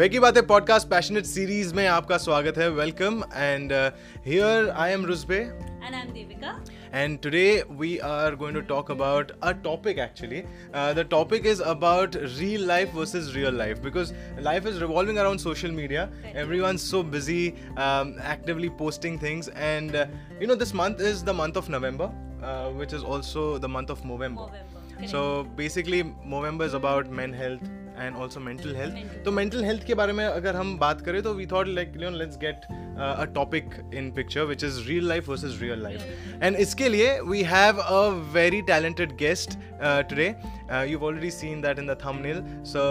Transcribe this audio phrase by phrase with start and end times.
[0.00, 3.72] मेकी बातें podcast passionate series में आपका स्वागत है welcome and
[4.26, 5.38] here I am Ruzbeh
[6.94, 7.42] and today
[7.80, 10.40] we are going to talk about a topic actually
[10.96, 14.12] the topic is about real life versus real life because
[14.44, 16.08] life is revolving around social media
[16.60, 19.96] everyone so busy actively posting things and
[20.42, 24.06] you know this month is the month of November which is also the month of
[24.06, 25.22] Movember so
[25.56, 30.12] basically Movember is about man health and also mental health तो mental health के बारे
[30.12, 34.10] में अगर हम बात करें तो we thought like Leon let's get a topic in
[34.12, 38.00] picture which is real life versus real life and इसके लिए we have a
[38.34, 40.34] very talented guest today
[40.90, 42.84] you already seen that in the thumbnail so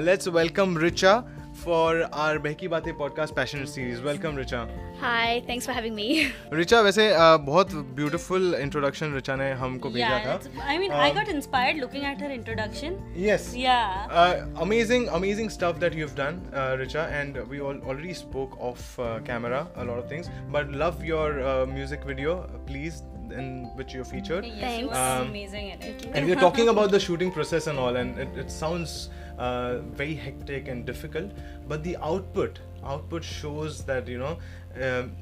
[0.00, 1.16] let's welcome Richa
[1.63, 4.61] for our Behki Bateं podcast passionate series welcome Richa
[5.01, 6.07] Hi, thanks for having me.
[6.53, 10.91] Richa वैसे uh, बहुत beautiful introduction Richa ने हमको भेजा Yeah, था it's, I mean,
[11.05, 12.97] I got inspired looking at her introduction.
[13.27, 14.07] yes Yeah.
[14.09, 18.99] Uh, amazing, amazing stuff that you've done, uh, Richa, and we all already spoke off
[18.99, 20.29] uh, camera a lot of things.
[20.57, 22.37] But love your uh, music video,
[22.71, 23.01] please,
[23.41, 24.45] in which you're featured.
[24.45, 24.89] Yes, she Thanks.
[24.89, 26.07] was Um, amazing in it.
[26.13, 28.97] And we're talking about the shooting process and all, and it, it sounds
[29.38, 31.30] uh, very hectic and difficult,
[31.68, 34.38] but the output, output shows that you know.
[34.80, 35.16] Um,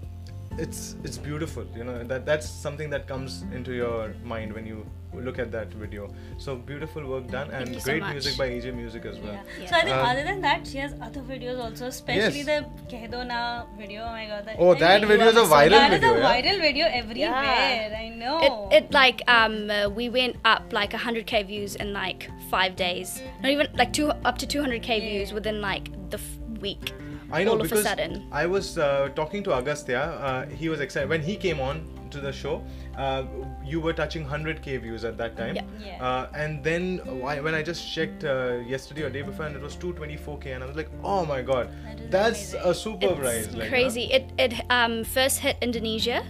[0.59, 4.87] it's it's beautiful you know that that's something that comes into your mind when you
[5.22, 8.75] look at that video so beautiful work done and you so great music by AJ
[8.75, 9.42] Music as well Yeah.
[9.61, 9.67] Yeah.
[9.70, 12.47] So I think Um, other than that, she has other videos also, especially Yes.
[12.47, 14.03] the Keh Do Na video.
[14.05, 16.20] Oh my god, that Oh, that mean, video is a viral that video, is a
[16.20, 16.33] yeah?
[16.34, 17.97] viral video everywhere.
[17.98, 18.69] I know.
[18.70, 23.20] It, it like um uh, we went up like 100k views in like five days.
[23.42, 26.92] Not even like two up to 200k views within like the f- week.
[27.33, 28.27] I know all because of a sudden.
[28.31, 29.98] I was uh, talking to Agastya.
[30.00, 32.64] Uh, he was excited when he came on to the show.
[32.97, 33.25] Uh,
[33.62, 35.64] you were touching 100k views at that time, Yeah.
[35.84, 36.02] Yeah.
[36.02, 39.61] Uh, and then why, when I just checked uh, yesterday or day before, and it
[39.61, 42.71] was 224k, and I was like, oh my god, That that's amazing.
[42.71, 43.54] a super It's rise.
[43.54, 44.04] Like, crazy.
[44.10, 46.25] It it um first hit Indonesia,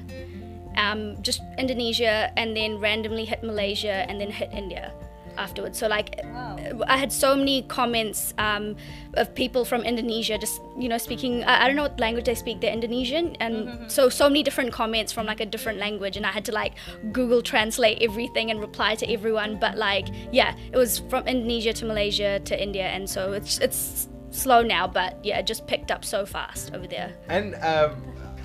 [0.76, 4.90] um just Indonesia, and then randomly hit Malaysia, and then hit India
[5.38, 5.78] afterwards.
[5.78, 6.56] So like Wow.
[6.86, 8.76] I had so many comments um,
[9.14, 12.34] of people from Indonesia just you know speaking I, I don't know what language they
[12.34, 16.26] speak they're Indonesian and so so many different comments from like a different language and
[16.26, 16.74] I had to like
[17.12, 21.84] Google translate everything and reply to everyone but like yeah it was from Indonesia to
[21.86, 26.04] Malaysia to India and so it's it's slow now but yeah it just picked up
[26.04, 27.96] so fast over there And um,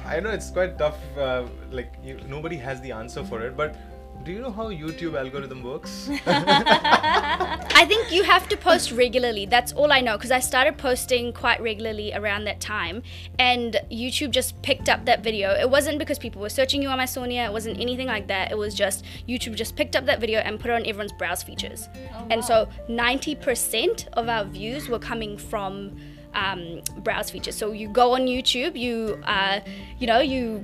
[0.05, 0.97] I know it's quite tough.
[1.17, 3.75] Uh, like you, nobody has the answer for it, but.
[4.23, 6.07] Do you know how YouTube algorithm works?
[6.27, 9.47] I think you have to post regularly.
[9.47, 13.01] That's all I know because I started posting quite regularly around that time,
[13.39, 15.55] and YouTube just picked up that video.
[15.55, 17.45] It wasn't because people were searching you on my Sonia.
[17.45, 18.51] It wasn't anything like that.
[18.51, 21.41] It was just YouTube just picked up that video and put it on everyone's browse
[21.41, 21.89] features.
[22.29, 25.97] And so 90% of our views were coming from
[26.35, 27.55] um, browse features.
[27.55, 29.61] So you go on YouTube, you uh,
[29.99, 30.63] you know you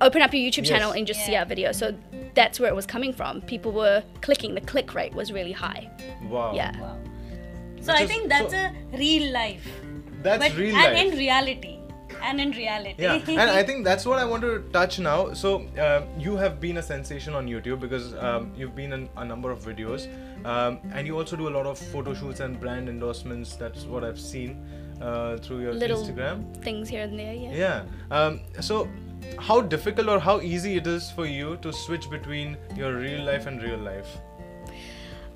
[0.00, 0.68] open up your YouTube Yes.
[0.68, 1.72] channel and just see our video.
[1.72, 1.94] So
[2.34, 3.40] that's where it was coming from.
[3.42, 4.54] People were clicking.
[4.54, 5.90] The click rate was really high.
[6.28, 6.52] wow.
[6.54, 6.78] Yeah.
[6.80, 6.96] Wow.
[7.80, 9.66] So Which I is- think that's so- a real life.
[10.22, 10.96] That's but real and life.
[10.96, 11.72] And in reality.
[12.22, 12.94] And in reality.
[13.02, 16.60] yeah and i think that's what i want to touch now so uh, you have
[16.60, 20.08] been a sensation on youtube because um, you've been in a number of videos
[20.46, 24.02] um, and you also do a lot of photo shoots and brand endorsements that's what
[24.02, 24.50] i've seen
[25.00, 27.34] uh, through your Little instagram things here and there.
[27.34, 27.52] Yeah.
[27.52, 28.88] yeah um, so
[29.38, 33.46] how difficult or how easy it is for you to switch between your real life
[33.46, 34.18] and real life?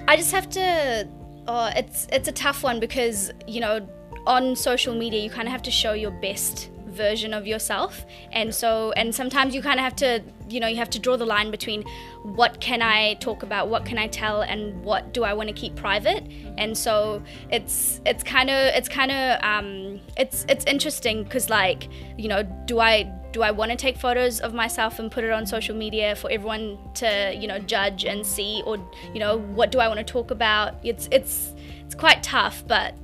[0.08, 1.08] I just have to.
[1.46, 3.88] Oh, it's it's a tough one because you know
[4.26, 8.04] on social media you kind of have to show your best version of yourself.
[8.32, 11.16] And so and sometimes you kind of have to you know you have to draw
[11.16, 11.84] the line between
[12.24, 15.54] what can i talk about what can i tell and what do i want to
[15.54, 16.24] keep private.
[16.58, 21.88] And so it's it's kind of it's kind of um it's it's interesting because like
[22.18, 25.30] you know do i do i want to take photos of myself and put it
[25.30, 28.62] on social media for everyone to you know judge and see?
[28.66, 28.76] Or
[29.12, 30.74] you know what do i want to talk about?
[30.82, 31.52] It's it's
[31.84, 32.94] it's quite tough but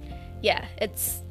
[0.43, 1.23] yeah it's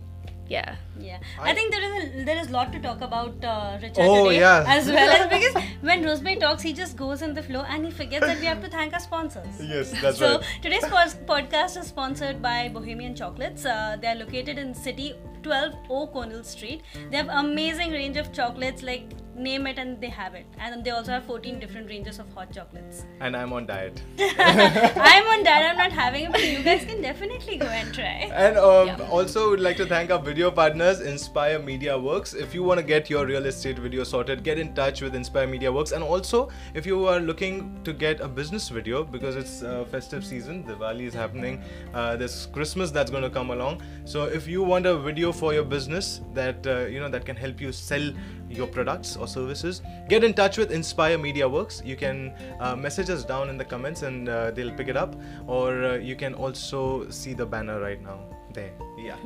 [0.48, 3.44] yeah Yeah, I- I, think there is a there is a lot to talk about
[3.44, 4.64] uh, Richa Oh, today yeah.
[4.76, 7.92] as well as because when Ruzbeh talks, he just goes in the flow and he
[7.92, 9.48] forgets that we have to thank our sponsors.
[9.60, 10.44] Yes, that's so right.
[10.44, 13.66] So today's podcast is sponsored by Bohemein Chocolates.
[13.66, 15.14] Uh, they are located in City
[15.44, 16.82] 12 O'Connell Street.
[17.12, 20.46] They have amazing range of chocolates like name it and they have it.
[20.60, 23.06] And they also have 14 different ranges of hot chocolates.
[23.20, 24.02] And I'm on diet.
[24.20, 28.30] I'm on diet I'm not having it, but you guys can definitely go and try.
[28.34, 28.98] And um, Yeah.
[29.10, 30.52] also, would like to thank our video
[30.86, 32.34] partners, Inspire Media Works.
[32.34, 35.48] If you want to get your real estate video sorted, get in touch with Inspire
[35.48, 35.92] Media Works.
[35.92, 40.24] And also, if you are looking to get a business video because it's uh, festive
[40.24, 43.82] season, Diwali is happening, uh, there's Christmas that's going to come along.
[44.06, 47.36] So, if you want a video for your business that uh, you know that can
[47.36, 48.14] help you sell
[48.50, 51.82] your products or services, get in touch with Inspire Media Works.
[51.84, 55.16] You can uh, message us down in the comments and uh, they'll pick it up,
[55.48, 58.20] or uh, you can also see the banner right now
[58.54, 58.72] there.
[59.06, 59.18] Yeah.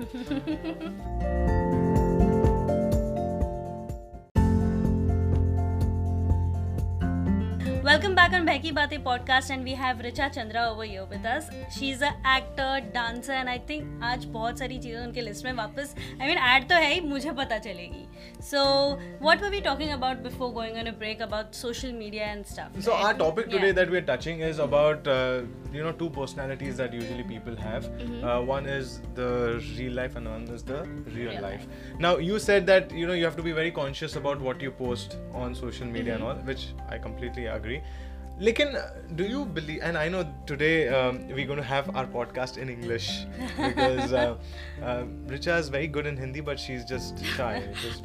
[7.90, 11.46] Welcome back on Behki Baatein podcast, and we have Richa Chandra over here with us.
[11.76, 16.28] She's an actor, dancer, and I think aaj bahut sari unke list mein wapas, I
[16.28, 18.06] mean, add to hai, mujhe pata chalegi.
[18.50, 22.46] So, what were we talking about before going on a break about social media and
[22.46, 22.78] stuff?
[22.80, 25.42] So, our topic today that we're touching is about uh,
[25.74, 28.24] you know, two personalities that usually people have mm-hmm.
[28.24, 30.84] uh, one is the real life, and one is the
[31.16, 31.68] real, life.
[32.00, 34.72] Now, you said that you know, you have to be very conscious about what you
[34.72, 36.40] post on social media and mm-hmm.
[36.40, 37.79] all, which I completely agree.
[38.40, 38.68] लेकिन
[39.12, 40.90] do you believe and I know today
[41.34, 43.26] we gonna have our podcast in English
[45.32, 47.14] Richa is very good in Hindi but she is just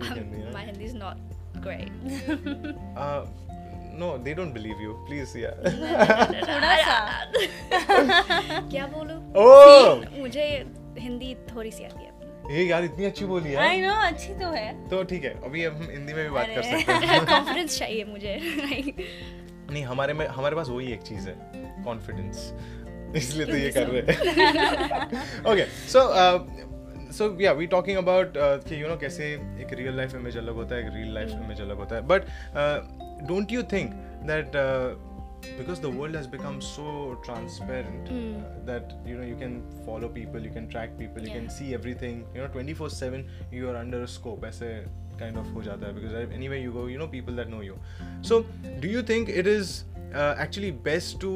[0.03, 1.05] Hindi
[3.99, 7.25] no they don't believe you please या थोड़ा सा।
[8.71, 9.35] क्या बोलूँ?
[9.35, 10.19] ओ oh!
[10.19, 10.67] मुझे
[10.99, 12.15] हिंदी थोड़ी सी आती है।
[12.57, 15.65] ये यार इतनी अच्छी बोली है। आई नो अच्छी तो है। तो ठीक है अभी
[15.65, 18.39] हम हिंदी में भी बात कर सकते हैं। कॉन्फिडेंस चाहिए मुझे।
[19.75, 21.37] नहीं हमारे में हमारे पास वही एक चीज़ है
[21.85, 22.53] कॉन्फिडेंस
[23.17, 26.03] इसलिए तो ये कर रहे हैं okay so
[27.19, 28.33] so yeah we talking about
[28.69, 29.33] कि यू नो कैसे
[29.65, 33.27] एक रियल लाइफ इमेज अलग होता है एक रियल लाइफ इमेज अलग होता है but
[33.29, 33.93] don't you think
[34.31, 34.63] that
[35.57, 38.37] because the world has become so transparent mm.
[38.37, 39.57] uh, that you know you can
[39.87, 41.39] follow people you can track people you yeah.
[41.39, 44.71] can see everything you know 24 7 you are under a scope ऐसे
[45.19, 47.63] kind of हो जाता है because any way you go you know people that know
[47.63, 47.77] you
[48.29, 49.77] so do you think it is
[50.17, 51.35] actually best to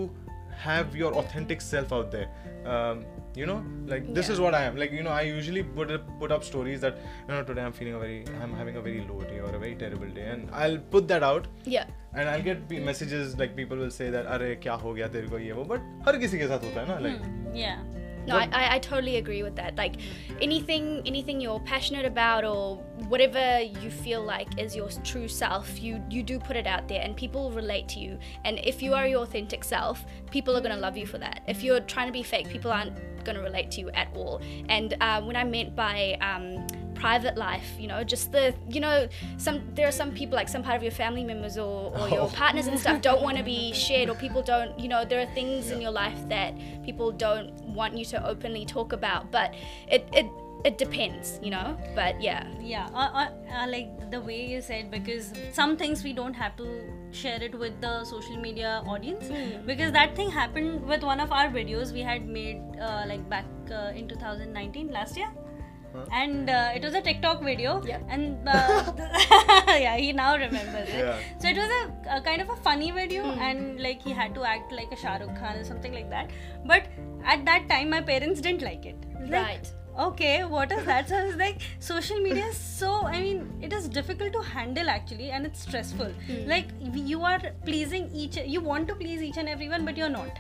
[0.65, 4.15] have your authentic self out there you know like yeah.
[4.15, 6.81] this is what i am like you know i usually put up, put up stories
[6.81, 6.99] that
[7.29, 9.59] you know today i'm feeling a very i'm having a very low day or a
[9.59, 13.77] very terrible day and i'll put that out yeah and i'll get messages like people
[13.77, 16.51] will say that are kya ho gaya tere ko ye wo but har kisi ke
[16.55, 17.55] sath hota hai na like hmm.
[17.63, 17.85] yeah
[18.29, 19.77] No, I, I, I totally agree with that.
[19.77, 19.97] Like
[20.41, 22.77] anything anything you're passionate about or
[23.09, 27.03] whatever you feel like is your true self, you you do put it out there
[27.03, 28.19] and people relate to you.
[28.45, 31.43] And if you are your authentic self, people are gonna love you for that.
[31.47, 32.95] If you're trying to be fake, people aren't
[33.25, 34.41] gonna relate to you at all.
[34.69, 36.67] And uh, when I meant by um,
[36.99, 40.63] private life, you know, just the you know, some there are some people like some
[40.63, 42.33] part of your family members or, or your Oh.
[42.43, 45.31] partners and stuff don't want to be shared or people don't you know there are
[45.35, 46.53] things in your life that
[46.85, 49.55] people don't want you to openly talk about but
[49.97, 50.27] it it
[50.65, 53.29] it depends you know but yeah Yeah, uh, uh,
[53.59, 56.67] uh, like the way you said, because some things we don't have to
[57.21, 59.31] share it with the social media audience.
[59.71, 63.47] Because that thing happened with one of our videos we had made uh, like back
[63.71, 65.31] uh, in 2019, last year.
[66.13, 68.01] And uh, it was a TikTok video, Yeah.
[68.09, 68.93] and uh,
[69.87, 70.99] yeah, he now remembers it.
[70.99, 71.19] Yeah.
[71.39, 74.45] So it was a, a kind of a funny video, and like he had to
[74.45, 76.31] act like a Shah Rukh Khan or something like that.
[76.67, 76.87] But
[77.25, 78.97] at that time, my parents didn't like it.
[79.21, 79.73] Like, Right.
[80.03, 83.73] okay what is that so i was like social media is so i mean it
[83.79, 86.13] is difficult to handle actually and it's stressful
[86.53, 86.69] like
[87.09, 90.39] you are pleasing each you want to please each and everyone but you're not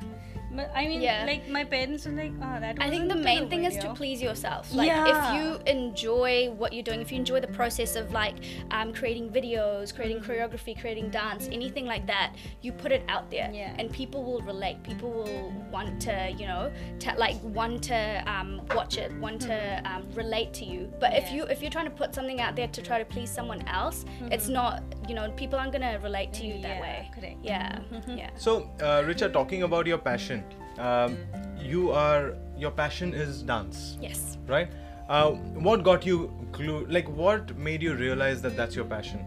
[0.58, 1.24] But, i mean Yeah.
[1.24, 3.94] like my parents were like oh that I think the main a thing is to
[3.94, 4.74] please yourself.
[4.74, 5.12] Like Yeah.
[5.12, 5.44] if you
[5.76, 8.36] enjoy what you're doing, if you enjoy the process of like
[8.76, 12.28] um, creating videos, creating choreography, creating dance, anything like that,
[12.64, 13.78] you put it out there, Yeah.
[13.78, 14.82] and people will relate.
[14.90, 16.72] People will want to, you know,
[17.04, 18.00] to, like want to
[18.34, 19.58] um, watch it, want to
[19.90, 20.80] um, relate to you.
[20.98, 23.30] But if you if you're trying to put something out there to try to please
[23.38, 24.04] someone else,
[24.36, 26.96] it's not, you know, people aren't gonna relate to you that way.
[27.14, 27.38] correct.
[27.42, 27.78] Yeah,
[28.22, 28.30] yeah.
[28.36, 30.42] so uh, Richa talking about your passion
[30.78, 31.16] um,
[31.60, 33.96] you are your passion is dance.
[34.00, 34.38] Yes.
[34.46, 34.70] right?
[35.08, 35.30] Uh,
[35.66, 39.24] what got you clue like what made you realize that that's your passion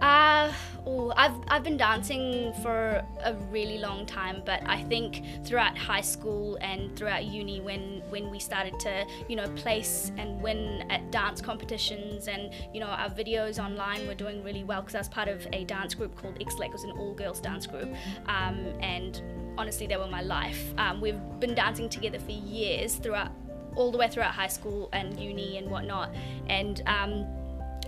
[0.00, 0.52] Uh,
[0.86, 6.02] oh, I've I've been dancing for a really long time, but I think throughout high
[6.02, 11.10] school and throughout uni, when when we started to you know place and win at
[11.10, 15.08] dance competitions, and you know our videos online were doing really well because I was
[15.08, 17.88] part of a dance group called X Lake, it was an all girls dance group,
[18.26, 19.22] um, and
[19.56, 20.74] honestly, they were my life.
[20.76, 23.30] Um, we've been dancing together for years throughout
[23.76, 26.14] all the way throughout high school and uni and whatnot,
[26.48, 27.26] and um,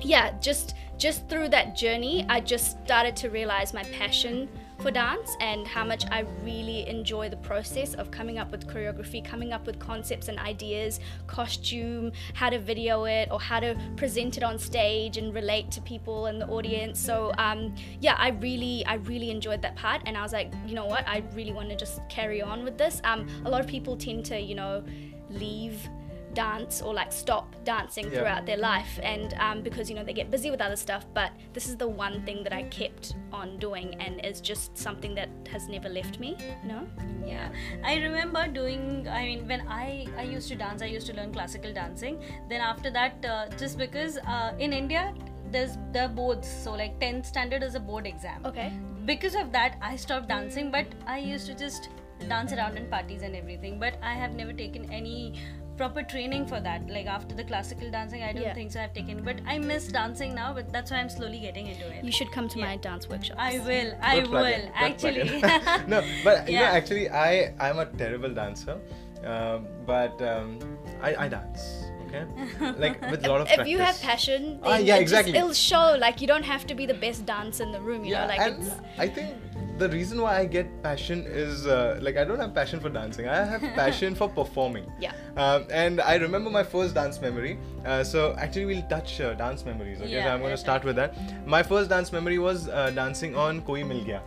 [0.03, 4.49] yeah, just just through that journey, I just started to realize my passion
[4.81, 9.25] for dance and how much I really enjoy the process of coming up with choreography,
[9.25, 14.37] coming up with concepts and ideas, costume, how to video it, or how to present
[14.37, 17.01] it on stage and relate to people in the audience.
[17.01, 20.75] So um, yeah, I really, I really enjoyed that part, and I was like, you
[20.75, 23.01] know what, I really want to just carry on with this.
[23.05, 24.85] Um, a lot of people tend to, you know,
[25.31, 25.89] leave
[26.35, 28.19] dance or like stop dancing Yeah.
[28.19, 28.99] throughout their life.
[29.03, 31.89] And um, because you know they get busy with other stuff but this is the
[31.89, 36.19] one thing that i kept on doing and is just something that has never left
[36.21, 36.87] me you know?
[37.27, 37.51] Yeah.
[37.85, 41.33] I remember doing i mean when i i used to dance i used to learn
[41.33, 42.23] classical dancing.
[42.49, 45.15] Then after that uh, just because uh, in india
[45.51, 46.47] there's the boards.
[46.63, 48.45] So like 10th standard is a board exam.
[48.45, 48.73] Okay.
[49.07, 51.89] Because of that i stopped dancing but i used to just
[52.29, 53.79] dance around in parties and everything.
[53.79, 55.41] But i have never taken any
[55.79, 58.55] proper training for that like after the classical dancing i don't Yeah.
[58.59, 61.69] think so i've taken but i miss dancing now but that's why i'm slowly getting
[61.73, 62.67] into it you should come to Yeah.
[62.71, 63.37] my dance workshop.
[63.39, 65.29] i will i Good plug will in, actually
[65.97, 66.79] no, but you know, Yeah.
[66.81, 68.77] actually, I I'm a terrible dancer,
[69.25, 70.59] um, but um,
[71.03, 71.63] I I dance.
[72.09, 72.25] Okay,
[72.83, 75.33] like with a lot of if you have passion then Ah, yeah, it exactly.
[75.33, 78.03] just, it'll show like you don't have to be the best dancer in the room
[78.05, 78.71] you yeah, know like and it's
[79.07, 79.35] I think
[79.79, 83.29] the reason why I get passion is uh, like I don't have passion for dancing.
[83.29, 84.91] I have passion for performing.
[85.01, 85.13] Yeah.
[85.37, 87.59] Um, and I remember my first dance memory.
[87.85, 90.01] Uh, so actually, we'll touch uh, dance memories.
[90.01, 91.17] Okay, so I'm going to start with that.
[91.47, 94.23] My first dance memory was uh, dancing on Koi Mil Gaya.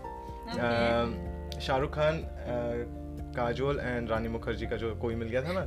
[0.51, 0.59] Okay.
[0.59, 1.19] Um,
[1.59, 2.25] Shah Rukh Khan,
[3.35, 5.61] Kajol and Rani Mukherjee का जो कोई मिल गया था ना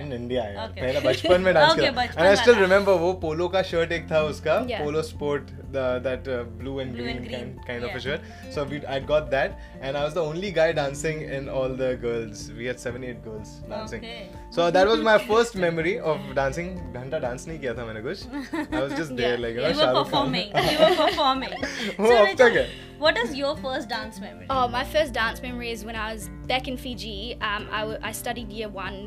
[0.00, 3.92] in India in पहला बचपन में dance किया। आई स्टिल रिमेम्बर वो पोलो का शर्ट
[3.92, 5.50] एक था उसका polo sport
[6.08, 10.02] that blue and green kind of a shirt so we I got that and I
[10.02, 14.02] was the only guy dancing in all the girls we had 7 8 girls dancing
[14.47, 14.55] eight girls dancing Okay.
[14.55, 18.23] so that was my first memory of dancing घंटा dance नहीं किया था मैंने कुछ
[18.71, 19.43] I was just there Yeah.
[19.45, 21.55] like you know you were Shah Rukh Khan performing you were performing
[21.99, 22.67] वो अब Richa, तक है
[23.03, 26.29] what is your first dance memory Oh, my first dance memory is when I was
[26.51, 27.15] back in Fiji.
[27.51, 28.99] Um, I, w- I studied year one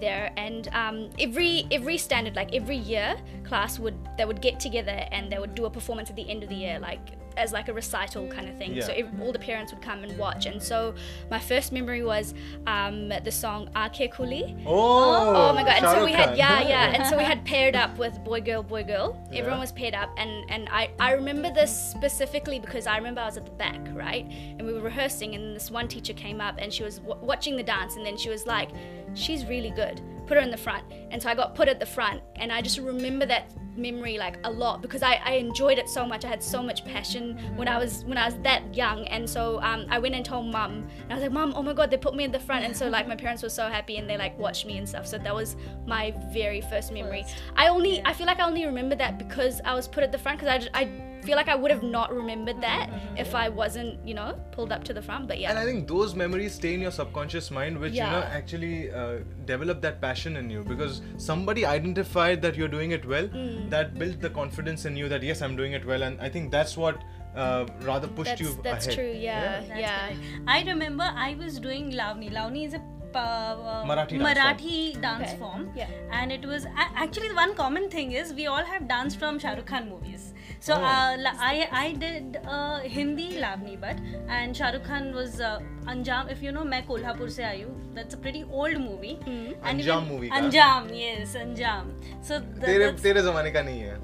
[0.00, 3.06] there, and um, every every standard, like every year,
[3.50, 6.42] class would they would get together and they would do a performance at the end
[6.42, 8.73] of the year, like as like a recital kind of thing.
[8.73, 8.83] Yeah.
[8.85, 10.45] So all the parents would come and watch.
[10.45, 10.95] And so
[11.29, 12.33] my first memory was
[12.67, 14.55] um, the song Aake Kuli.
[14.65, 15.83] oh Oh my god!
[15.83, 18.63] And so we had yeah yeah, and so we had paired up with boy girl
[18.63, 19.19] boy girl.
[19.31, 19.39] Yeah.
[19.39, 23.25] Everyone was paired up, and and I I remember this specifically because I remember I
[23.25, 24.25] was at the back right,
[24.57, 27.55] and we were rehearsing, and this one teacher came up and she was w- watching
[27.55, 28.69] the dance, and then she was like,
[29.13, 30.01] "She's really good.
[30.27, 32.61] Put her in the front." And so I got put at the front, and I
[32.61, 36.25] just remember that memory like a lot because I, I enjoyed it so much.
[36.25, 39.59] I had so much passion when I was when I was that young, and so
[39.61, 41.97] um, I went and told mum, and I was like, "Mum, oh my god, they
[41.97, 44.17] put me in the front," and so like my parents were so happy, and they
[44.17, 45.07] like watched me and stuff.
[45.07, 47.25] So that was my very first memory.
[47.55, 50.17] I only I feel like I only remember that because I was put at the
[50.17, 54.05] front because I, I feel like I would have not remembered that if I wasn't
[54.07, 55.27] you know pulled up to the front.
[55.27, 58.23] But yeah, And I think those memories stay in your subconscious mind, which you know
[58.41, 63.27] actually uh, develop that passion in you because somebody identified that you're doing it well.
[63.27, 63.69] Mm.
[63.69, 66.51] That built the confidence in you that yes, I'm doing it well, and I think
[66.51, 67.03] that's what
[67.35, 68.97] uh, rather pushed that's you that's ahead.
[68.99, 69.13] true.
[69.27, 70.13] Yeah, That's yeah.
[70.47, 72.31] I remember I was doing Lavani.
[72.31, 72.81] Lavani is a
[73.15, 75.37] uh, uh, Marathi dance Marathi dance Okay.
[75.39, 75.69] form.
[75.75, 75.87] Yeah.
[76.11, 79.37] And it was a- actually the one common thing is we all have danced from
[79.39, 80.32] Shah Rukh Khan movies.
[80.65, 80.83] So Oh.
[80.89, 83.97] uh, I I did uh, Hindi Lavani but
[84.37, 85.49] and Shah Rukh Khan was uh,
[85.93, 86.29] Anjam.
[86.35, 87.73] If you know, मैं कोल्हापुर से आई हूँ.
[87.97, 89.15] That's a pretty old movie.
[89.25, 89.49] Hmm.
[89.51, 90.39] And Anjam even- movie का?
[90.39, 91.91] Anjam, yes, Anjam.
[92.29, 94.01] So th- तेरे that's- तेरे जमाने का नहीं है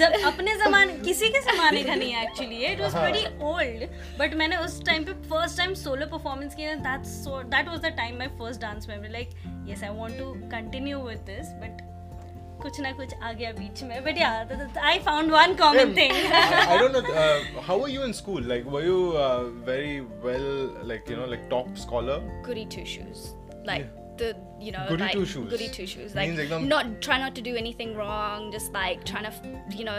[0.00, 3.84] जब अपने जमाने किसी के जमाने का नहीं actually it was pretty old
[4.18, 8.28] but मैंने उस टाइम पे फ़र्स्ट टाइम सोलो परफॉर्मेंस किया that was the time my
[8.40, 9.30] first dance memory like
[9.68, 11.80] yes I want to continue with this but
[12.61, 14.29] कुछ ना कुछ आ गया बीच में बट या
[14.89, 17.01] I found one common thing I, I don't know.
[17.23, 18.41] Uh, how were you in school?
[18.51, 19.95] Like, were you uh, very
[20.27, 20.47] well,
[20.91, 22.15] like you know, like top scholar?
[22.49, 23.25] goody two shoes.
[23.71, 23.89] Like
[24.21, 24.29] the
[24.67, 25.49] you know Goody like two shoes.
[25.55, 26.15] goody two shoes.
[26.19, 28.47] Like Means ekdam- not try not to do anything wrong.
[28.57, 29.97] Just like trying to f- you know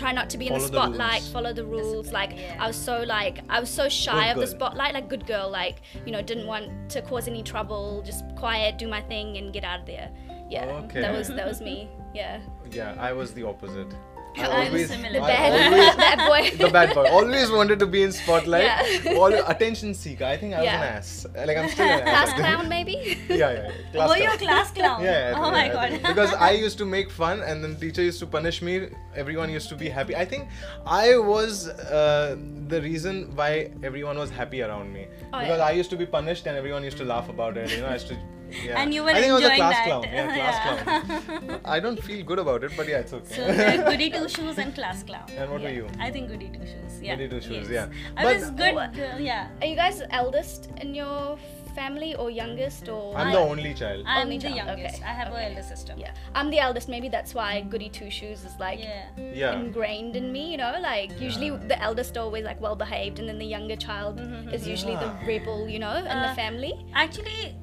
[0.00, 1.20] try not to be in the Follow the spotlight.
[1.22, 1.32] rules.
[1.36, 2.12] follow the rules.
[2.18, 2.56] Like yeah.
[2.58, 4.54] I was so like I was so shy Good of the girl.
[4.54, 4.94] spotlight.
[4.98, 5.50] Like good girl.
[5.60, 8.02] Like you know didn't want to cause any trouble.
[8.12, 10.10] Just quiet, do my thing, and get out of there.
[10.49, 11.01] Yeah, Okay.
[11.01, 11.89] that was that was me.
[12.13, 12.39] Yeah,
[12.71, 13.93] Yeah, I was the opposite.
[14.37, 15.13] I I'm always, similar.
[15.13, 16.57] the bad always- that boy.
[16.65, 17.05] the bad boy.
[17.09, 18.63] Always wanted to be in spotlight.
[19.03, 19.13] Yeah.
[19.17, 20.25] All attention seeker.
[20.25, 20.81] I think I was Yeah.
[20.83, 21.25] an ass.
[21.49, 22.33] Like I'm still an ass.
[22.33, 22.93] Class clown maybe.
[23.29, 23.51] yeah, yeah.
[23.53, 23.71] yeah.
[23.93, 25.73] Class were you a class clown Yeah, yeah, oh yeah, my yeah.
[25.73, 28.73] god because I used to make fun and then teacher used to punish me.
[29.15, 30.15] Everyone used to be happy.
[30.15, 30.49] I think
[30.85, 32.35] I was uh,
[32.67, 33.51] the reason why
[33.83, 35.07] everyone was happy around me.
[35.33, 35.65] Oh, because yeah.
[35.69, 37.71] I used to be punished and everyone used to laugh about it.
[37.71, 38.17] You know, I used to
[38.51, 38.79] Yeah.
[38.81, 39.85] and you were I think I was a enjoying class that.
[39.85, 40.03] clown.
[40.03, 41.59] Yeah, class clown.
[41.75, 43.35] I don't feel good about it, but yeah, it's okay.
[43.35, 45.27] So the goody two shoes and class clown.
[45.35, 45.67] and what Yeah.
[45.67, 45.87] were you?
[45.99, 47.01] I think goody two shoes.
[47.01, 47.15] Yeah.
[47.15, 47.89] Goody two shoes, yes.
[47.91, 48.15] yeah.
[48.17, 48.75] I But- was good.
[48.75, 49.49] What- girl, uh, yeah.
[49.61, 51.37] Are you guys the eldest in your
[51.75, 53.15] family or youngest or?
[53.15, 54.03] I'm the only child.
[54.07, 54.95] I'm Only the child, youngest.
[54.95, 55.45] okay, I have okay.
[55.45, 55.93] an elder sister.
[55.95, 56.89] Yeah, I'm the eldest.
[56.89, 59.05] Maybe that's why goody two shoes is like Yeah.
[59.41, 59.59] Yeah.
[59.59, 60.51] ingrained in me.
[60.51, 63.75] You know, like usually the eldest are always like well behaved, and then the younger
[63.75, 64.71] child mm-hmm, is mm-hmm.
[64.71, 65.69] usually the rebel.
[65.69, 66.73] You know, in the Uh, family.
[66.95, 67.55] Actually,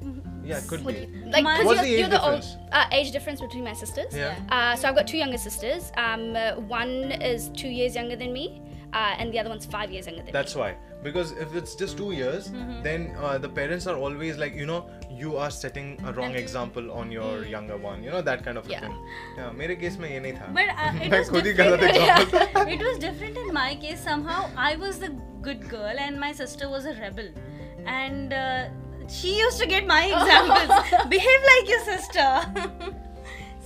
[0.44, 1.06] mm, Yeah, could What be.
[1.06, 2.72] do you- like, My- 'cause What's you're, the age you're the old difference?
[2.72, 4.14] uh, age difference between my sisters.
[4.16, 4.34] Yeah.
[4.50, 5.92] Uh, so I've got two younger sisters.
[5.96, 8.62] Um, uh, one is two years younger than me,
[8.92, 10.70] uh, and the other one's five years younger than That's why.
[11.02, 12.82] Because if it's just two years, Mm-hmm.
[12.86, 14.80] then uh, the parents are always like, you know,
[15.20, 18.02] you are setting a wrong And- example on your younger one.
[18.02, 18.80] You know that kind of a Yeah.
[18.80, 18.96] thing.
[19.38, 19.50] Yeah.
[19.60, 20.52] मेरे case में ये नहीं था.
[20.58, 22.34] but uh, it मैं was खुद ही गलत different.
[22.34, 22.74] example.
[22.76, 24.04] it was different in my case.
[24.10, 25.10] Somehow, I was the
[25.48, 27.30] good girl, and my sister was a rebel,
[27.86, 28.68] and uh,
[29.08, 31.08] she used to get my examples.
[31.08, 32.28] Behave like your sister.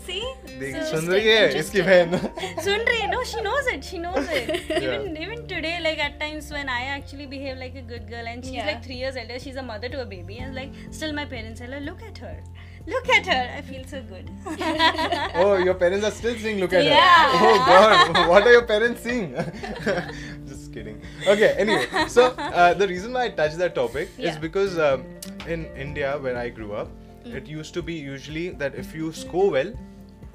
[0.07, 0.23] See?
[0.61, 2.19] देख So- सुन रही है इसकी बहन.
[2.65, 4.83] सुन रही है no she knows it she knows it Yeah.
[4.97, 8.45] even even today like at times when I actually behave like a good girl and
[8.49, 8.67] she's Yeah.
[8.71, 11.65] like three years elder she's a mother to a baby and like still my parents
[11.67, 12.35] are like look at her
[12.95, 14.31] look at her I feel so good
[15.45, 17.39] oh, your parents are still saying, look at Yeah.
[17.39, 17.51] her.
[17.51, 19.35] Oh God, what are your parents seeing?
[20.51, 21.01] Just kidding.
[21.27, 21.51] Okay.
[21.65, 24.39] Anyway, so uh, the reason why I touched that topic is Yeah.
[24.47, 25.07] because um,
[25.50, 26.90] in India, where I grew up,
[27.24, 27.36] hmm.
[27.36, 29.74] it used to be usually that if you score well.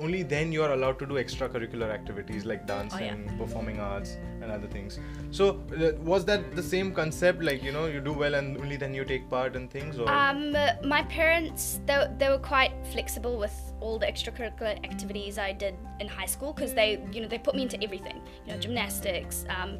[0.01, 4.53] Only then you are allowed to do extracurricular activities like oh, dancing, performing arts, and
[4.53, 4.99] other things.
[5.31, 7.43] So, uh, was that the same concept?
[7.51, 9.99] Like, you know, you do well and only then you take part in things?
[9.99, 15.39] Or Um, uh, my parents they, they were quite flexible with all the extracurricular activities
[15.39, 18.53] I did in high school because they you know they put me into everything you
[18.53, 19.79] know gymnastics um,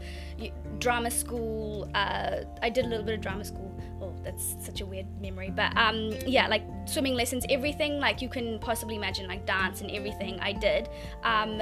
[0.79, 3.71] drama school uh, I did a little bit of drama school
[4.03, 8.29] oh that's such a weird memory but um, yeah like swimming lessons everything like you
[8.29, 10.89] can possibly imagine like dance and everything I did
[11.23, 11.53] um,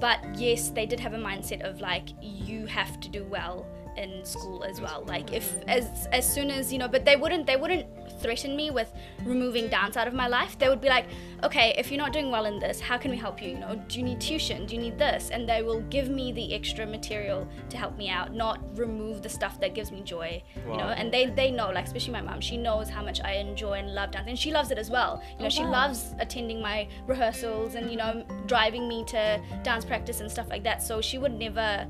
[0.00, 3.66] but yes they did have a mindset of like you have to do well
[3.96, 5.04] in school as well.
[5.06, 7.86] like if as as soon as you know but they wouldn't they wouldn't
[8.20, 8.92] threaten me with
[9.24, 10.58] removing dance out of my life.
[10.58, 11.06] They would be like
[11.42, 13.50] okay if you're not doing well in this how can we help you?
[13.50, 14.66] You know do you need tuition?
[14.66, 15.30] Do you need this?
[15.30, 19.28] And they will give me the extra material to help me out not remove the
[19.28, 20.88] stuff that gives me joy you know?
[20.88, 23.94] And they they know like especially my mom she knows how much i enjoy and
[23.94, 25.22] love dance and she loves it as well.
[25.30, 25.72] You oh, know she wow.
[25.72, 30.62] loves attending my rehearsals and you know driving me to dance practice and stuff like
[30.64, 30.82] that.
[30.82, 31.86] So she would never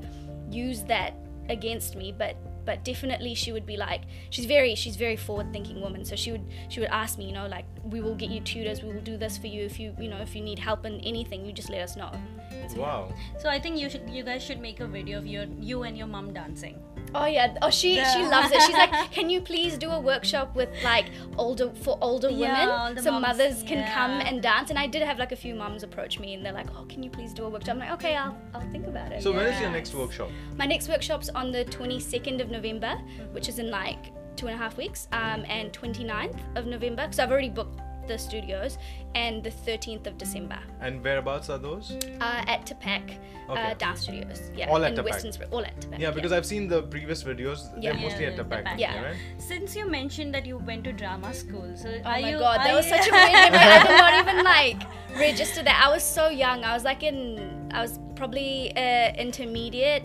[0.53, 1.15] use that
[1.49, 2.35] against me but
[2.65, 6.31] but definitely she would be like she's very she's very forward thinking woman so she
[6.31, 9.01] would she would ask me you know like we will get you tutors we will
[9.01, 11.51] do this for you if you you know if you need help in anything you
[11.51, 12.09] just let us know
[12.51, 12.83] And so, yeah.
[12.83, 13.13] wow.
[13.37, 15.97] so I think you should you guys should make a video of your you and
[15.97, 16.79] your mom dancing
[17.15, 17.55] oh yeah.
[17.61, 18.61] Oh she she loves it.
[18.61, 23.03] She's like can you please do a workshop with like older for older Yeah, women
[23.03, 24.69] so moms, mothers can come and dance?
[24.69, 27.03] And i did have like a few moms approach me and they're like oh can
[27.03, 27.75] you please do a workshop?
[27.75, 29.21] I'm like okay i'll, I'll think about it.
[29.23, 30.29] So, when is your next workshop?
[30.57, 32.95] My next workshop's on the 22nd of November,
[33.31, 37.19] which is in like two and a half weeks, um, and 29th of November, because
[37.19, 38.77] I've already booked the studios,
[39.15, 41.91] and the 13th of December And whereabouts are those?
[42.21, 43.17] uh, at TAPAC
[43.49, 43.61] Okay.
[43.61, 44.51] uh, Dance Studios.
[44.55, 45.51] Yeah, All at in TAPAC.
[45.51, 45.99] All at TAPAC.
[45.99, 47.69] Yeah, because I've seen the previous videos.
[47.73, 48.01] They're Yeah.
[48.01, 48.63] mostly at Yeah, TAPAC.
[48.65, 48.79] TAPAC.
[48.79, 49.03] Yeah.
[49.03, 49.15] right?
[49.37, 52.59] since you mentioned that you went to drama school so Oh are my you god,
[52.61, 53.59] that are was such a weird memory.
[53.59, 54.81] I did not even like
[55.19, 55.81] register that.
[55.85, 56.63] I was so young.
[56.63, 60.03] I was like in, I was probably uh, intermediate.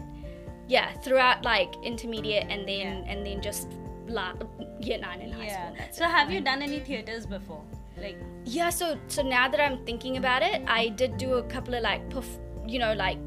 [0.66, 3.10] Yeah, throughout like intermediate and then Yeah.
[3.12, 3.68] and then just
[4.06, 4.34] la-
[4.80, 5.76] year nine in high yeah school.
[5.78, 6.10] That's so it.
[6.10, 7.62] have you done any theaters before
[8.00, 11.74] like Yeah, so so now that I'm thinking about it, I did do a couple
[11.74, 13.18] of like perf- you know like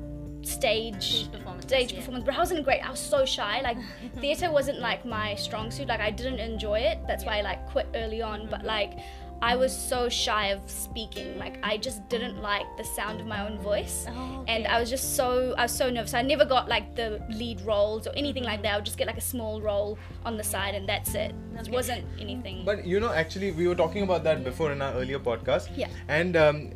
[0.43, 1.99] stage Stage performances, stage yeah.
[1.99, 2.81] performance, but I wasn't great.
[2.85, 3.61] I was so shy.
[3.61, 3.77] Like
[4.17, 5.87] theater wasn't like my strong suit.
[5.87, 6.99] Like I didn't enjoy it.
[7.07, 8.47] That's why I like quit early on.
[8.49, 8.67] But mm-hmm.
[8.67, 8.99] like
[9.41, 11.37] I was so shy of speaking.
[11.37, 14.05] Like I just didn't like the sound of my own voice.
[14.09, 14.67] Oh, And.
[14.67, 16.13] I was just so I was so nervous.
[16.13, 18.73] I never got like the lead roles or anything like that.
[18.73, 21.33] I would just get like a small role on the side and that's it.
[21.59, 22.63] It wasn't anything.
[22.65, 25.69] But you know, actually, we were talking about that before in our earlier podcast.
[25.75, 25.87] Yeah.
[26.07, 26.71] And um,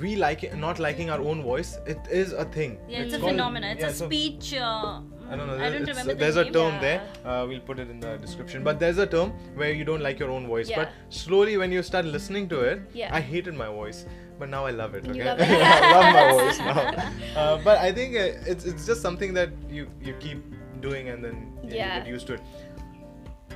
[0.00, 1.78] we like it, not liking our own voice.
[1.86, 2.78] It is a thing.
[2.88, 5.54] yeah it's, a called- phenomenon it's yeah, a so- speech uh, I don't know.
[5.54, 6.52] I don't remember the there's a name.
[6.52, 6.80] term Yeah.
[6.80, 7.00] there.
[7.24, 8.64] Uh, we'll put it in the description.
[8.64, 10.70] But there's a term where you don't like your own voice.
[10.74, 13.14] But slowly, when you start listening to it, Yeah.
[13.14, 14.06] I hated my voice.
[14.38, 15.04] But now I love it.
[15.04, 15.48] You Okay, love it?
[15.50, 17.40] I love my voice now.
[17.42, 20.40] Uh, but I think uh, it's it's just something that you you keep
[20.80, 21.98] doing and then you Yeah.
[21.98, 22.42] get used to it.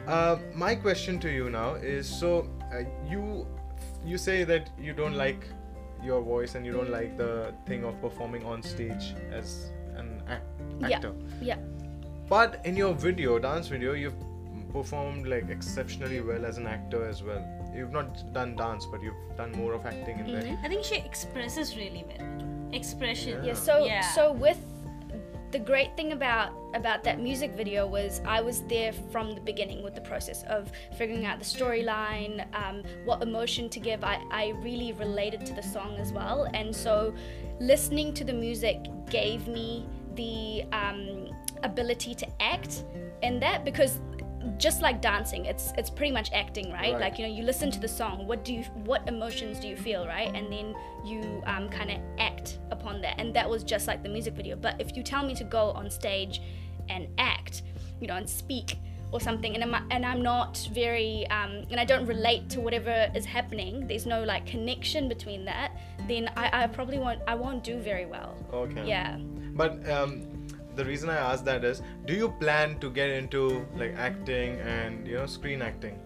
[0.06, 3.46] Uh, my question to you now is: so uh, you
[4.04, 5.46] you say that you don't like
[6.02, 9.70] your voice and you don't like the thing of performing on stage as
[10.84, 11.04] an act-
[11.40, 11.56] Yeah.
[11.56, 11.56] yeah.
[12.28, 14.14] But in your video, dance video, you've
[14.72, 17.44] performed like exceptionally well as an actor as well.
[17.74, 20.58] You've not done dance, but you've done more of acting in there.
[20.62, 22.68] I think she expresses really well.
[22.72, 23.44] Expression.
[23.44, 23.54] Yeah.
[23.54, 24.00] So Yeah.
[24.00, 24.58] so with
[25.50, 29.82] the great thing about about that music video was I was there from the beginning
[29.82, 34.02] with the process of figuring out the storyline, um, what emotion to give.
[34.02, 37.12] I, I really related to the song as well, and so
[37.60, 38.78] listening to the music
[39.10, 39.84] gave me
[40.16, 41.28] the um,
[41.62, 42.84] ability to act
[43.22, 44.00] in that because
[44.58, 46.92] just like dancing it's it's pretty much acting right?
[46.92, 47.00] Right.
[47.00, 49.76] like you know you listen to the song what do you what emotions do you
[49.76, 53.86] feel right and then you um, kind of act upon that and that was just
[53.86, 56.42] like the music video but if you tell me to go on stage
[56.88, 57.62] and act
[58.00, 58.78] you know and speak
[59.12, 63.10] or something and I'm, and I'm not very um, and I don't relate to whatever
[63.14, 65.72] is happening there's no like connection between that
[66.08, 68.88] then I, I probably won't I won't do very well Okay.
[68.88, 69.18] yeah
[69.54, 73.94] But um, the reason I ask that is, do you plan to get into like
[73.96, 75.98] acting and you know screen acting?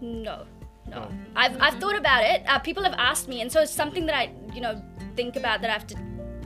[0.00, 0.46] No,
[0.88, 1.10] no.
[1.36, 2.42] I've, I've thought about it.
[2.46, 4.82] Uh, people have asked me, and so it's something that I, you know,
[5.16, 5.96] think about that I have to,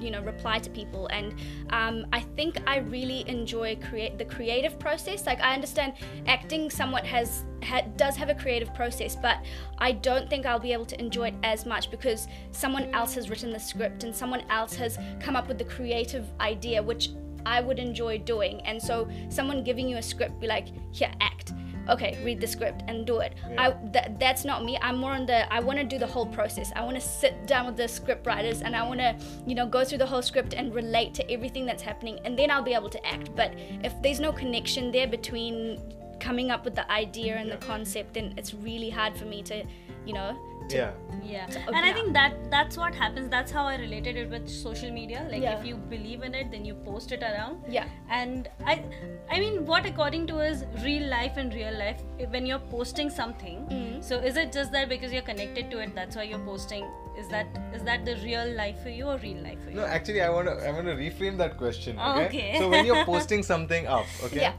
[0.01, 1.07] you know, reply to people.
[1.09, 1.35] And
[1.71, 5.27] um, I think I really enjoy create the creative process.
[5.27, 5.95] Like I understand
[6.27, 9.45] acting somewhat has ha- does have a creative process, but
[9.79, 13.31] I don't think I'll be able to enjoy it as much because someone else has
[13.31, 17.11] written the script and someone else has come up with the creative idea, which
[17.45, 18.61] I would enjoy doing.
[18.63, 21.53] And so someone giving you a script, be like, here, act
[21.89, 23.35] okay read the script and do it.
[23.59, 24.79] I th- that's not me.
[24.81, 26.73] I'm more on the i want to do the whole process.
[26.75, 29.67] I want to sit down with the script writers and i want to you know
[29.67, 32.75] go through the whole script and relate to everything that's happening and then i'll be
[32.75, 33.35] able to act.
[33.35, 35.81] But if there's no connection there between
[36.21, 39.65] coming up with the idea and the concept then it's really hard for me to
[40.07, 40.37] you know
[40.75, 40.93] Yeah.
[41.25, 44.49] yeah open and i think that that's what happens that's how i related it with
[44.49, 45.59] social media like Yeah.
[45.59, 48.83] if you believe in it then you post it around yeah and i
[49.31, 53.57] i mean what according to is real life and real life when you're posting something
[53.77, 54.03] Mm.
[54.09, 56.85] so is it just that because you're connected to it that's why you're posting
[57.19, 59.85] is that is that the real life for you or real life for you No,
[59.87, 61.99] actually, I want to I want to reframe that question.
[61.99, 62.25] Okay.
[62.27, 62.59] Okay.
[62.59, 64.43] so when you're posting something up, okay.
[64.43, 64.53] Yeah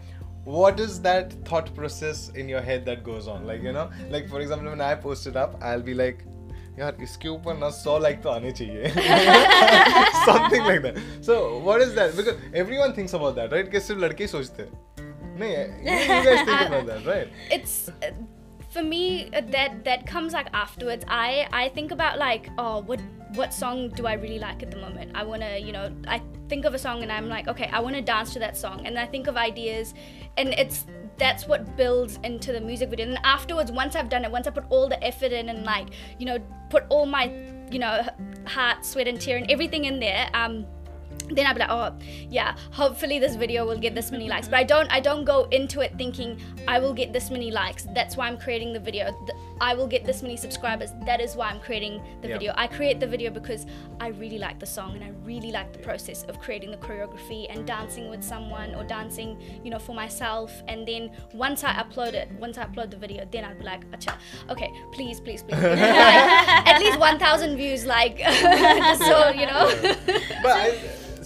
[0.47, 3.47] What is that thought process in your head that goes on?
[3.47, 6.25] Like you know, like for example, when I post it up, I'll be like,
[6.79, 8.91] यार इसके ऊपर ना 100 like तो आने चाहिए
[10.27, 14.01] something like that so what is that because everyone thinks about that right कि सिर्फ
[14.01, 14.71] लड़के ही सोचते हैं
[15.41, 15.51] नहीं
[15.87, 18.13] you, you guys think about that right it's uh,
[18.77, 19.03] for me
[19.35, 23.01] uh, that that comes like afterwards i i think about like oh what
[23.36, 25.12] what song do i really like at the moment?
[25.16, 27.80] I want to you know i think of a song and i'm like okay i
[27.80, 28.86] want to dance to that song.
[28.86, 29.94] And i think of ideas
[30.38, 30.86] and it's
[31.18, 33.08] that's what builds into the music video.
[33.08, 35.90] And afterwards once i've done it once i put all the effort in and like
[36.20, 37.32] you know put all my
[37.72, 38.06] you know
[38.46, 40.66] heart sweat and tear and everything in there um
[41.32, 41.94] then I'll be like, oh
[42.30, 44.48] yeah, hopefully this video will get this many likes.
[44.48, 47.88] But I don't I don't go into it thinking I will get this many likes.
[47.94, 49.12] That's why I'm creating the video.
[49.60, 50.92] I will get this many subscribers.
[51.06, 52.34] That is why I'm creating the Yeah.
[52.36, 52.54] video.
[52.56, 53.66] I create the video because
[54.00, 57.48] I really like the song and I really like the process of creating the choreography
[57.50, 60.52] and dancing with someone or dancing, you know, for myself.
[60.68, 63.90] And then once I upload it, once I upload the video, then I'll be like,
[63.92, 64.14] Acha,
[64.50, 65.60] okay, please, please, please.
[65.62, 65.78] like,
[66.68, 69.74] at least 1,000 views, like, just so, you know.
[70.44, 70.78] but I,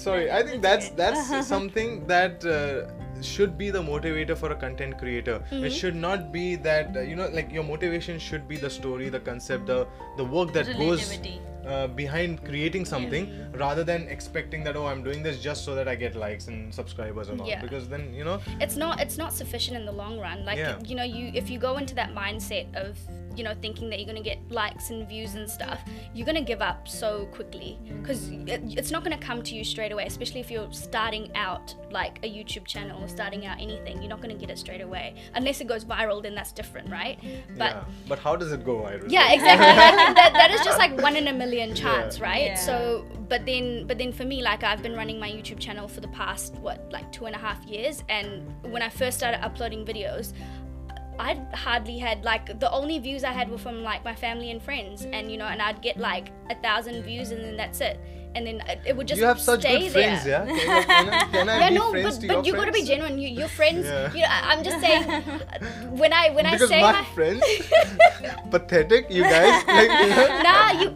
[0.02, 4.98] sorry, I think that's that's something that uh, should be the motivator for a content
[4.98, 5.40] creator.
[5.40, 5.66] Mm-hmm.
[5.66, 9.10] It should not be that uh, you know, like your motivation should be the story,
[9.10, 9.88] the concept, the
[10.18, 11.20] the work that goes
[11.66, 15.88] uh, behind creating something, rather than expecting that oh, I'm doing this just so that
[15.88, 17.48] I get likes and subscribers and all.
[17.48, 17.62] Yeah.
[17.62, 20.80] Because then you know, it's not it's not sufficient in the long run like Yeah.
[20.84, 22.98] you know you if you go into that mindset of
[23.36, 25.80] you know thinking that you're going to get likes and views and stuff
[26.14, 29.56] you're going to give up so quickly because it, it's not going to come to
[29.56, 33.60] you straight away especially if you're starting out like a youtube channel or starting out
[33.60, 36.52] anything you're not going to get it straight away unless it goes viral then that's
[36.52, 37.20] different right
[37.58, 37.84] but yeah.
[38.08, 39.06] But how does it go viral?
[39.12, 42.24] yeah exactly Like, that, that is just like one in a million chance Yeah.
[42.24, 42.56] right Yeah.
[42.56, 46.02] so but then but then for me like i've been running my youtube channel for
[46.02, 49.86] the past what like two and a half years and when i first started uploading
[49.86, 50.34] videos
[51.22, 54.62] I hardly had like the only views I had were from like my family and
[54.62, 58.00] friends, and you know, and I'd get like a thousand views, and then that's it,
[58.36, 59.30] and then it, it would just stay there.
[59.30, 59.92] you have such good there.
[59.92, 60.46] friends, yeah.
[60.46, 63.20] Can, I- can, I- Yeah, no, but, to but you gotta be genuine.
[63.20, 64.12] You, your friends, Yeah.
[64.14, 65.04] you know, I'm just saying,
[66.02, 67.44] when I when I say my, my, friends,
[68.52, 69.64] pathetic, you guys.
[69.68, 70.42] Like, you know?
[70.42, 70.90] nah, you.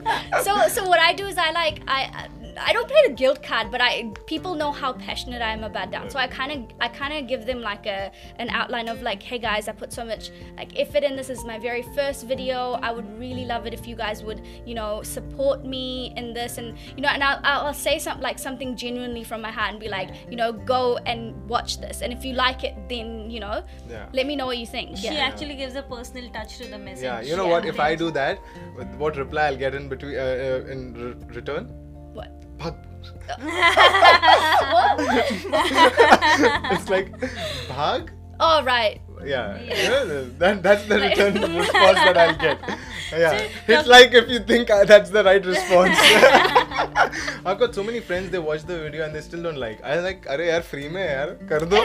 [0.43, 2.29] So so what I do is I like I.
[2.57, 5.91] I don't play the guilt card, but I people know how passionate I am about
[5.91, 6.13] dance.
[6.13, 9.21] So I kind of I kind of give them like a an outline of like,
[9.21, 11.15] hey guys, I put so much like effort in.
[11.15, 12.73] This is my very first video.
[12.81, 16.57] I would really love it if you guys would you know support me in this,
[16.57, 19.79] and you know, and I'll, I'll say something like something genuinely from my heart and
[19.79, 23.39] be like, you know, go and watch this, and if you like it, then you
[23.39, 24.07] know, Yeah.
[24.13, 24.97] let me know what you think.
[24.97, 25.27] She Yeah.
[25.29, 27.03] actually gives a personal touch to the message.
[27.03, 27.51] Yeah, you know Yeah.
[27.51, 27.65] what?
[27.65, 28.39] If I do that,
[28.97, 31.73] what reply I'll get in between uh, uh, in re- return?
[32.57, 32.75] bad
[36.71, 37.19] it's like
[37.67, 38.11] bag.
[38.39, 39.01] Oh right.
[39.23, 40.25] Yeah, yeah.
[40.37, 42.59] that, that's the return response that I'll get.
[43.11, 45.95] Yeah, it's like if you think uh, that's the right response.
[47.45, 49.81] I've got so many friends they watch the video and they still don't like.
[49.83, 51.77] I like, "Arey yaar, free mein yaar, kar do."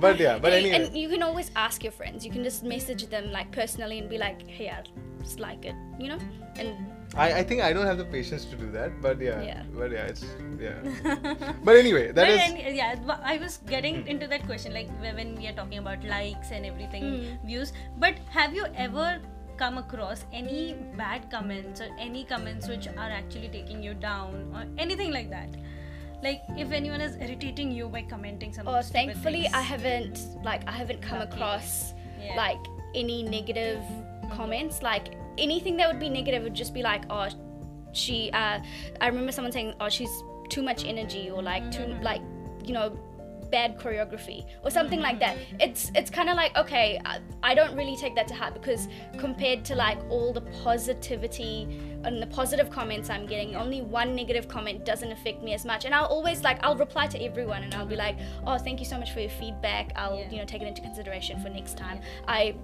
[0.00, 0.82] But yeah, but anyway.
[0.82, 2.26] And you can always ask your friends.
[2.26, 4.82] You can just message them like personally and be like, "Hey I
[5.22, 6.18] just like it," you know,
[6.56, 9.62] and I, I think I don't have the patience to do that, but yeah, Yeah.
[9.76, 10.24] but yeah, it's
[10.58, 10.80] yeah.
[11.64, 15.34] But anyway, that but is any- yeah, I was getting into that question like when
[15.36, 17.46] we are talking about likes and everything, Hmm.
[17.46, 17.72] views.
[17.98, 19.20] But have you ever
[19.58, 24.64] come across any bad comments or any comments which are actually taking you down or
[24.78, 25.50] anything like that?
[26.22, 28.72] Like if anyone is irritating you by commenting something.
[28.74, 31.34] oh, thankfully, I haven't like I haven't come Lucky.
[31.34, 32.36] across Yeah.
[32.36, 33.82] like any negative
[34.36, 34.80] comments.
[34.82, 37.28] Like anything that would be negative would just be like, oh,
[37.92, 38.30] she.
[38.32, 38.60] Uh,
[39.00, 42.02] I remember someone saying, oh, she's too much energy or like too mm-hmm.
[42.02, 42.20] like
[42.64, 42.96] you know
[43.52, 45.36] bad choreography or something like that.
[45.36, 45.60] Mm-hmm.
[45.60, 48.88] It's it's kind of like okay I, I don't really take that to heart because
[49.18, 51.68] compared to like all the positivity
[52.04, 55.84] and the positive comments i'm getting only one negative comment doesn't affect me as much.
[55.84, 58.18] And i'll always like i'll reply to everyone and i'll be mm-hmm.
[58.18, 59.92] like oh thank you so much for your feedback.
[59.94, 60.30] I'll Yeah.
[60.30, 62.00] you know take it into consideration for next time.
[62.26, 62.54] I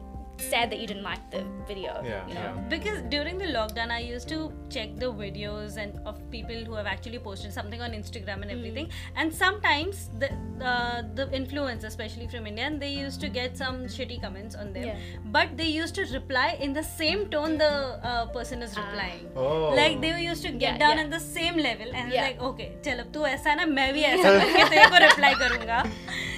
[0.43, 2.69] sad that you didn't like the video Yeah, you know yeah.
[2.71, 4.39] because during the lockdown i used to
[4.75, 8.89] check the videos and of people who have actually posted something on instagram and everything
[9.15, 10.29] and sometimes the
[10.71, 14.73] uh, the influencers especially from india and they used to get some shitty comments on
[14.73, 14.97] them Yeah.
[15.37, 17.71] but they used to reply in the same tone the
[18.11, 19.69] uh, person is replying Oh.
[19.81, 21.03] like they used to get Yeah, down yeah.
[21.05, 22.27] at the same level and Yeah.
[22.27, 25.33] like okay चल अब तू ऐसा है ना मैं भी ऐसा करके तेरे को reply
[25.45, 25.79] करूंगा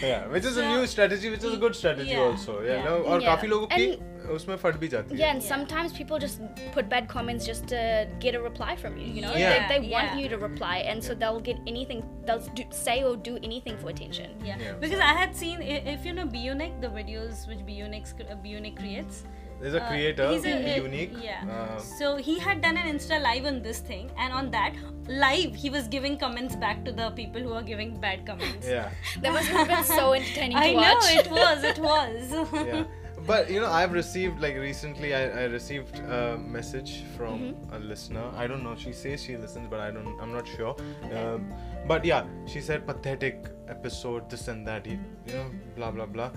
[0.05, 2.55] yeah, which is a new strategy, which is a good strategy Yeah, also.
[2.63, 2.87] Yeah, yeah.
[2.87, 3.27] no, और Yeah.
[3.29, 3.88] काफी लोगों की And-
[4.33, 5.19] उसमें फट भी जाती है.
[5.21, 6.39] Yeah, and sometimes people just
[6.75, 7.81] put bad comments just to
[8.25, 9.07] get a reply from you.
[9.17, 9.67] You know, Yeah.
[9.67, 10.17] they, they want Yeah.
[10.23, 12.01] you to reply, and so they'll get anything.
[12.29, 14.33] They'll do, say or do anything for attention.
[14.49, 14.57] Yeah.
[14.65, 14.73] Yeah.
[14.85, 18.77] because I had seen i- if you know Bionic, the videos which Bionic uh, Bionic
[18.81, 19.23] creates.
[19.59, 21.13] There's a uh, creator, he's a- Be uh, Unique.
[21.25, 21.45] Yeah.
[21.57, 24.73] Um, so he had done an Insta live on this thing, and on that
[25.07, 28.67] live he was giving comments back to the people who are giving bad comments.
[28.67, 28.89] yeah,
[29.21, 31.15] That must have been so entertaining I to know watch.
[31.23, 31.63] it was.
[31.73, 32.37] It was.
[32.67, 32.83] yeah.
[33.26, 37.74] But you know, I've received like recently, I, I received a message from Mm-hmm.
[37.74, 38.24] a listener.
[38.36, 38.74] I don't know.
[38.76, 40.18] She says she listens, but I don't.
[40.20, 40.74] I'm not sure.
[41.16, 41.52] Um,
[41.86, 44.86] but yeah, she said pathetic episode, this and that.
[44.86, 46.30] You, know, blah blah blah,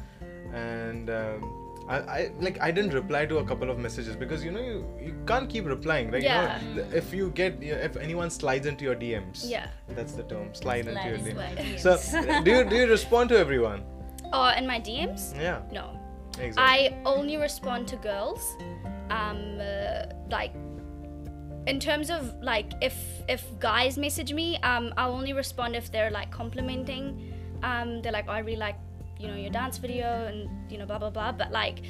[0.53, 1.09] and.
[1.09, 4.61] Um, I, I like I didn't reply to a couple of messages because you know
[4.61, 6.61] you, you can't keep replying like Yeah.
[6.63, 9.67] you know, if you get if anyone slides into your DMs Yeah.
[9.89, 13.37] that's the term slide, into your Slide, DMs so do you do you respond to
[13.37, 13.83] everyone
[14.31, 15.35] Oh, in my DMs?
[15.37, 15.99] yeah No,
[16.39, 18.55] exactly I only respond to girls.
[19.09, 20.53] Um, uh, like
[21.67, 22.95] in terms of like if
[23.29, 27.33] if guys message me, um, I'll only respond if they're like complimenting.
[27.63, 28.75] Um, they're like, oh, I really like
[29.19, 31.31] you know your dance video and you know blah blah blah.
[31.31, 31.83] But like,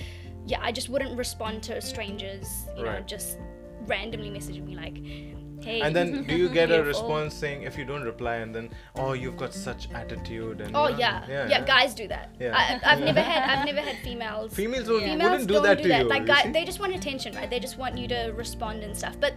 [0.45, 2.47] yeah, I just wouldn't respond to strangers.
[2.77, 3.37] You know, just
[3.87, 4.97] randomly messaging me like,
[5.63, 5.81] hey.
[5.81, 9.13] And then do you get a response saying if you don't reply and then oh
[9.13, 11.47] you've got such attitude and Oh you know, yeah.
[11.49, 12.35] yeah, Guys do that.
[12.39, 12.55] Yeah.
[12.55, 14.53] I, I've never had I've never had females.
[14.53, 16.01] females would, Females wouldn't do don't that do to that.
[16.03, 16.51] you Like you guy, see?
[16.51, 17.49] they just want attention, right?
[17.49, 19.15] They just want you to respond and stuff.
[19.19, 19.33] But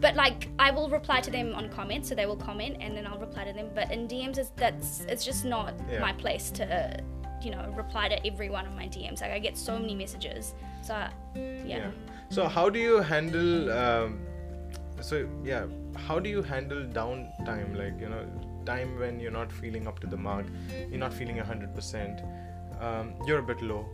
[0.00, 3.06] but like I will reply to them on comments, so they will comment and then
[3.06, 3.68] I'll reply to them.
[3.74, 6.00] But in DMs, it's, that's it's just not Yeah.
[6.00, 7.02] my place to
[7.42, 9.20] you know reply to every one of my DMs.
[9.20, 10.94] Like I get so many messages, so
[11.34, 11.64] yeah.
[11.66, 11.90] yeah
[12.28, 14.18] so how do you handle um,
[15.00, 18.24] so yeah how do you handle downtime like you know
[18.64, 20.46] time when you're not feeling up to the mark
[20.90, 22.24] you're not feeling 100%
[22.80, 23.86] um, you're a bit low.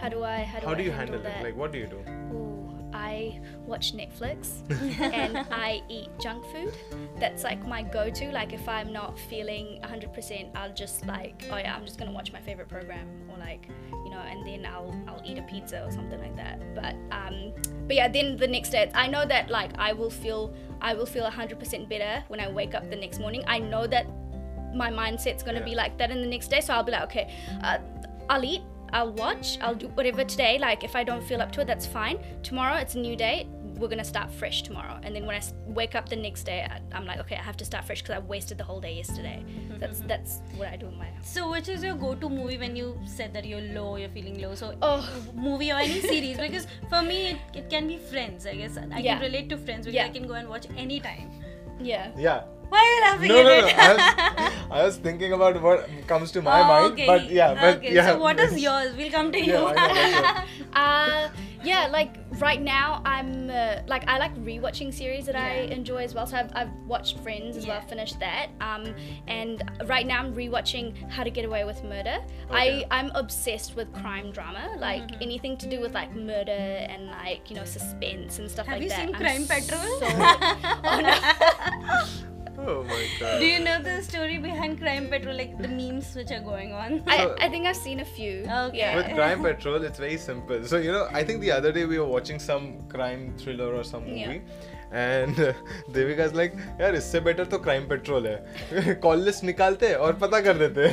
[0.00, 1.40] How do I how do, how I do you handle, handle that?
[1.40, 1.98] it like what do you do?
[2.32, 2.59] Ooh,
[2.92, 4.60] I watch Netflix
[5.00, 6.74] and I eat junk food.
[7.18, 8.30] That's like my go to.
[8.32, 12.32] Like, if I'm not feeling 100%, I'll just like, oh yeah, I'm just gonna watch
[12.32, 13.68] my favorite program or like,
[14.04, 16.60] you know, and then I'll I'll eat a pizza or something like that.
[16.74, 17.52] But um,
[17.86, 21.06] but yeah, then the next day, I know that like I will feel I will
[21.06, 23.42] feel 100% better when I wake up the next morning.
[23.46, 24.06] I know that
[24.74, 25.64] my mindset's gonna Yeah.
[25.64, 27.78] be like that in the next day, so I'll be like, okay, uh,
[28.28, 30.58] I'll eat, I'll watch, I'll do whatever today.
[30.58, 32.18] Like if I don't feel up to it, that's fine.
[32.42, 33.46] Tomorrow it's a new day.
[33.80, 34.96] we're gonna start fresh tomorrow.
[35.02, 37.56] And then when I wake up the next day, I, I'm like, okay, I have
[37.56, 39.42] to start fresh because I wasted the whole day yesterday.
[39.78, 40.06] That's mm-hmm.
[40.06, 41.30] that's what I do in my house.
[41.36, 44.54] So, which is your go-to movie when you said that you're low, you're feeling low?
[44.54, 45.00] So, Oh.
[45.34, 46.36] movie or any series?
[46.36, 48.46] Because for me, it, it can be Friends.
[48.46, 49.14] I guess I Yeah.
[49.14, 50.04] can relate to Friends because Yeah.
[50.04, 51.30] I can go and watch anytime.
[51.80, 52.10] Yeah.
[52.18, 52.42] Yeah.
[52.70, 53.66] Why are you laughing No, at no, no.
[53.66, 53.78] it?
[53.78, 57.06] I was, I was thinking about what comes to my Oh, mind, okay.
[57.06, 57.94] but yeah, but okay.
[57.94, 58.06] yeah.
[58.12, 58.94] So, what is yours?
[58.96, 59.52] We'll come to you.
[59.54, 60.44] Yeah, I know,
[60.80, 61.28] Uh,
[61.64, 66.14] yeah, like right now I'm uh, like I like rewatching series that I enjoy as
[66.14, 66.26] well.
[66.26, 67.86] So I've, I've watched Friends as well, Yeah.
[67.88, 68.50] finished that.
[68.60, 68.94] Um,
[69.26, 72.18] and right now I'm rewatching How to Get Away with Murder.
[72.50, 72.84] Okay.
[72.86, 75.22] I I'm obsessed with crime drama, like Mm-hmm.
[75.22, 78.84] anything to do with like murder and like you know suspense and stuff Have like
[78.84, 78.98] you that.
[79.06, 79.98] seen I'm Crime Patrol?
[79.98, 80.06] So,
[80.84, 82.08] oh
[82.66, 83.40] Oh my god.
[83.40, 87.02] Do you know the story behind Crime Patrol, like the memes which are going on?
[87.06, 88.40] I, I think I've seen a few.
[88.48, 88.78] Okay.
[88.78, 88.96] Yeah.
[88.96, 90.64] With Crime Patrol, it's very simple.
[90.64, 93.84] So, you know, I think the other day we were watching some crime thriller or
[93.84, 94.38] some Yeah.
[94.92, 95.36] And
[95.94, 98.94] Devika is like यार इससे better तो crime patrol है.
[99.02, 100.88] Call list निकालते और पता कर देते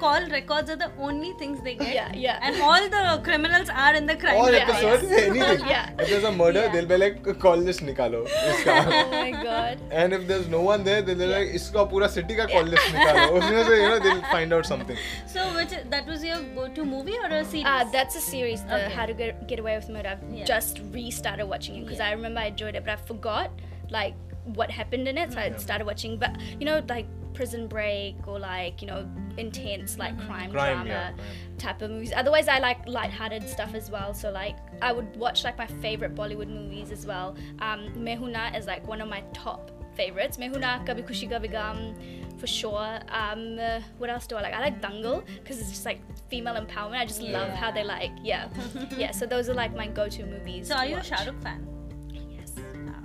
[0.00, 2.14] call records are the only things they get
[2.44, 6.30] and all the criminals are in the crime all episodes anything if there is a
[6.30, 8.78] murder they will be like call list निकालो इसका.
[8.78, 12.06] ओह my god and if there is no one there they will like इसका पूरा
[12.06, 13.32] city का call list निकालो.
[13.38, 14.98] उसमें से you know they will find out something
[15.34, 17.72] so which that was your go to movie और a series
[22.94, 23.50] I forgot
[23.90, 25.32] like what happened in it.
[25.32, 29.98] So I started watching, but you know, like Prison Break or like you know intense
[29.98, 31.12] like crime, Crime, drama yeah,
[31.58, 32.12] type of movies.
[32.14, 34.14] Otherwise, I like light-hearted stuff as well.
[34.14, 37.36] So like I would watch like my favorite Bollywood movies as well.
[37.60, 40.38] Um, Main Hoon Na is like one of my top favorites.
[40.38, 41.94] Main Hoon Na, Kabhi Khushi Kabhie Gham,
[42.38, 43.00] for sure.
[43.08, 44.54] Um, uh, what else do I like?
[44.54, 46.98] I like Dangal because it's just like female empowerment.
[46.98, 48.48] I just love how they like, yeah,
[48.96, 49.10] yeah.
[49.10, 50.68] So those are like my go-to movies.
[50.68, 51.08] so are you a watch.
[51.08, 51.73] Shah Rukh fan?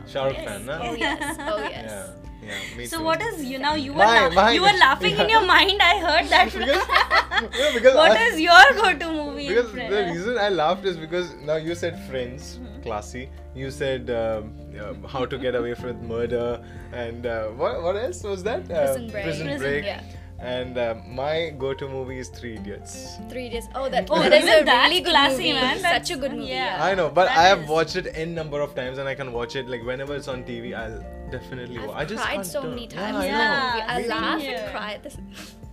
[0.04, 0.12] Yes.
[0.14, 0.80] Shah Rukh fan na?
[0.84, 1.38] Oh yes.
[1.40, 1.92] Oh yes.
[1.92, 2.08] yeah
[2.50, 3.04] yeah me So too.
[3.04, 3.76] what is you now?
[3.76, 5.82] You were Mine- la- mine you were laughing in your mind.
[5.82, 6.54] I heard that.
[7.58, 9.48] Yeah, because what I- is your go-to movie?
[9.50, 12.82] because the reason I laughed is because now you said friends, Mm-hmm.
[12.84, 13.30] classy.
[13.56, 14.54] You said um,
[14.86, 16.62] um, how to get away from murder,
[16.94, 18.70] and uh, what what else was that?
[18.72, 19.24] Uh, Prison Break.
[19.26, 19.86] Prison Prison, Break.
[19.86, 20.04] yeah.
[20.42, 23.18] And uh, my go-to movie is Three Idiots.
[23.30, 23.68] Three Idiots.
[23.76, 25.54] Oh, that, Oh, that is a that's really good classy, movie.
[25.54, 25.80] man.
[25.80, 26.46] Such a good movie.
[26.48, 26.78] yeah.
[26.78, 26.86] Yeah.
[26.86, 29.16] I know, but That I have is- watched it n number of times, and I
[29.16, 30.74] can watch it like whenever it's on TV.
[30.74, 31.98] I'll definitely I've watch.
[31.98, 33.18] I just cried can't so turn- many Yeah, times.
[33.18, 33.38] I know.
[33.38, 33.86] that.
[33.90, 34.58] I laugh here.
[34.64, 35.00] and cry.
[35.04, 35.18] This.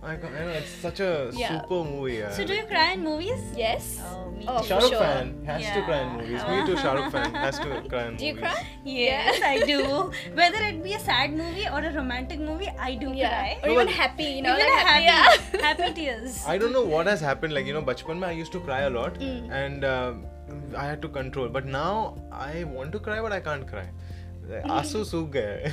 [0.07, 1.49] I, ca- I know it's such a Yeah.
[1.61, 2.15] super movie.
[2.23, 2.31] Yeah.
[2.31, 3.41] So do you cry in movies?
[3.55, 3.99] Yes.
[4.09, 4.67] Oh, me Oh, too.
[4.67, 4.99] Shah for Rukh sure.
[5.01, 6.41] fan has to cry in movies.
[6.51, 6.77] Me too.
[6.83, 8.19] Shah Rukh fan has to cry in movies.
[8.21, 8.55] Do you cry?
[8.85, 9.81] Yes, I do.
[10.39, 13.35] Whether it be a sad movie or a romantic movie, I do Yeah.
[13.35, 13.59] cry.
[13.63, 15.11] Or No, even happy, you know, Even like happy,
[15.59, 15.61] happy.
[15.67, 16.41] happy tears.
[16.47, 17.53] I don't know what has happened.
[17.59, 19.51] Like you know, bachpan mein I used to cry a lot, Mm.
[19.63, 20.13] and uh,
[20.77, 21.49] I had to control.
[21.59, 23.87] But now I want to cry, but I can't cry.
[24.65, 25.67] Asu suga.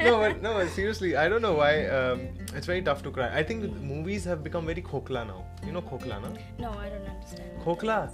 [0.00, 1.86] no, but no, seriously, I don't know why.
[1.86, 3.36] Um, it's very tough to cry.
[3.36, 5.44] I think movies have become very khokla now.
[5.64, 6.30] You know khokla, na?
[6.58, 7.62] No, I don't understand.
[7.64, 8.10] Khokla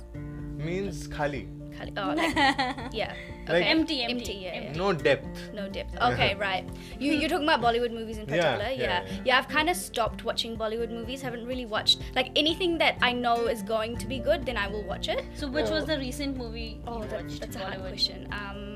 [0.56, 1.48] means khali.
[1.78, 2.34] Khali- Oh, like,
[2.92, 3.12] yeah.
[3.12, 3.16] Like-
[3.48, 3.62] Okay.
[3.62, 4.32] Empty, empty, empty.
[4.42, 4.72] Yeah, yeah.
[4.72, 5.96] no depth No depth.
[6.02, 6.64] Okay, right.
[6.98, 8.70] You you're talking about Bollywood movies in Yeah, particular.
[8.72, 9.20] yeah, Yeah, yeah.
[9.24, 9.38] yeah.
[9.38, 11.22] I've kind of stopped watching Bollywood movies.
[11.22, 14.44] Haven't really watched like anything that I know is going to be good.
[14.44, 15.24] Then I will watch it.
[15.34, 18.26] So which was the recent movie Oh, you that, that's a hard question.
[18.32, 18.58] Um,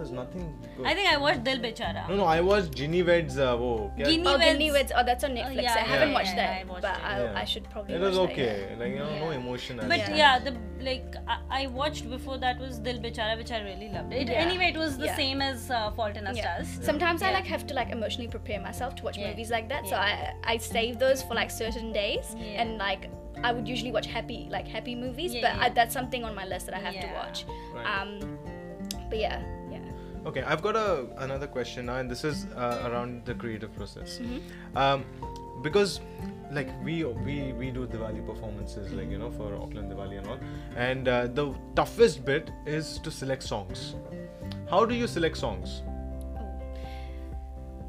[0.00, 0.44] there's nothing
[0.76, 0.86] good.
[0.90, 2.02] I think I watched Dil Bechara.
[2.10, 4.92] no no I watched Ginny Weds uh, wo, Ginny oh, Weds- Ginny Weds.
[4.96, 5.62] Oh, that's on Netflix.
[5.68, 7.04] yeah, I haven't yeah, watched yeah, that, I watched but it.
[7.12, 7.42] I, Yeah.
[7.42, 7.94] I should probably.
[7.94, 9.36] it was watch okay That, like you know no Yeah.
[9.42, 10.52] emotion But as yeah, the
[10.88, 14.12] like I, I watched before that was Dil Bechara, which I really loved.
[14.22, 14.44] It Yeah.
[14.46, 15.16] anyway, it was the Yeah.
[15.22, 16.62] same as uh, Fault in Our Yeah.
[16.64, 16.84] Stars.
[16.90, 19.28] Sometimes I like have to like emotionally prepare myself to watch Yeah.
[19.30, 19.86] movies like that.
[19.92, 22.62] So I I save those for like certain days, Yeah.
[22.62, 23.10] and like
[23.48, 25.64] I would usually watch happy like happy movies, Yeah, but yeah.
[25.64, 27.44] I, that's something on my list that I have to watch.
[27.74, 27.86] Right.
[27.92, 28.38] Um,
[29.10, 29.59] but yeah, yeah.
[30.26, 34.18] Okay, I've got a another question now, and this is uh, around the creative process.
[34.18, 34.76] Mm-hmm.
[34.76, 35.04] Um,
[35.62, 36.00] because
[36.52, 40.38] like we we we do Diwali performances, like you know, for Auckland Diwali and all,
[40.76, 43.94] and uh, the toughest bit is to select songs.
[44.68, 45.82] How do you select songs?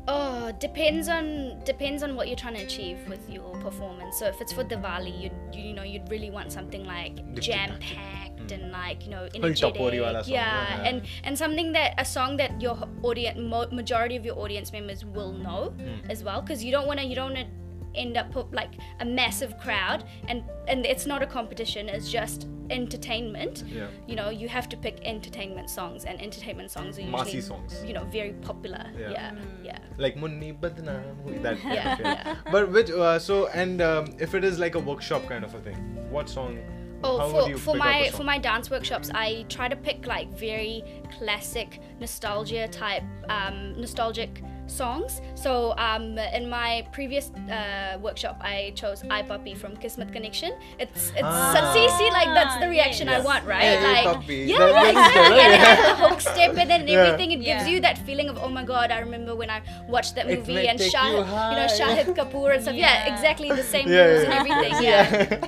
[0.08, 4.18] Oh, depends on depends on what you're trying to achieve with your performance.
[4.18, 7.78] So if it's for Diwali, you'd you, you know you'd really want something like jam
[7.80, 9.76] packed and like you know energetic.
[9.76, 10.90] topori wala song, yeah, yeah.
[10.90, 13.38] and and something that a song that your audience
[13.72, 16.10] majority of your audience members will know Hmm.
[16.10, 17.52] as well, because you don't want to you don't want to
[17.96, 21.90] end up put like a massive crowd and and it's not a competition.
[21.90, 23.64] It's just entertainment.
[23.68, 23.88] Yeah.
[24.08, 27.84] You know, you have to pick entertainment songs, and entertainment songs are Massy usually songs.
[27.86, 28.86] you know very popular.
[28.98, 29.12] Yeah.
[29.12, 29.36] yeah.
[29.64, 29.80] yeah.
[29.98, 31.98] Like Munni Badnaam, that Yeah, yeah.
[32.02, 32.36] yeah.
[32.52, 35.60] But which uh, so and um, if it is like a workshop kind of a
[35.60, 35.78] thing,
[36.10, 36.58] what song
[37.04, 40.84] Oh, How for, for my for my dance workshops, I try to pick like very
[41.18, 45.22] classic nostalgia type um, nostalgic songs.
[45.36, 50.51] So um, in my previous uh, workshop, I chose Aai Papi from Kismat Konnection.
[50.80, 51.72] It's it's Ah.
[51.74, 53.61] see see like that's the reaction I want, right?
[53.61, 54.36] Hey, like puppy.
[54.51, 55.39] yeah, That- yeah, exactly.
[55.43, 55.65] And it yeah.
[55.65, 56.97] has the hook step and then Yeah.
[57.03, 57.32] everything.
[57.32, 57.74] It gives Yeah.
[57.74, 60.80] you that feeling of oh my god, I remember when I watched that movie and
[60.80, 61.67] Shah, you you, know.
[61.80, 62.76] Shahid Kapoor and stuff.
[62.76, 63.13] Yeah, Yeah.
[63.13, 64.32] exactly the same Yeah, moves yeah.
[64.32, 64.74] and everything.
[64.91, 65.47] Yeah.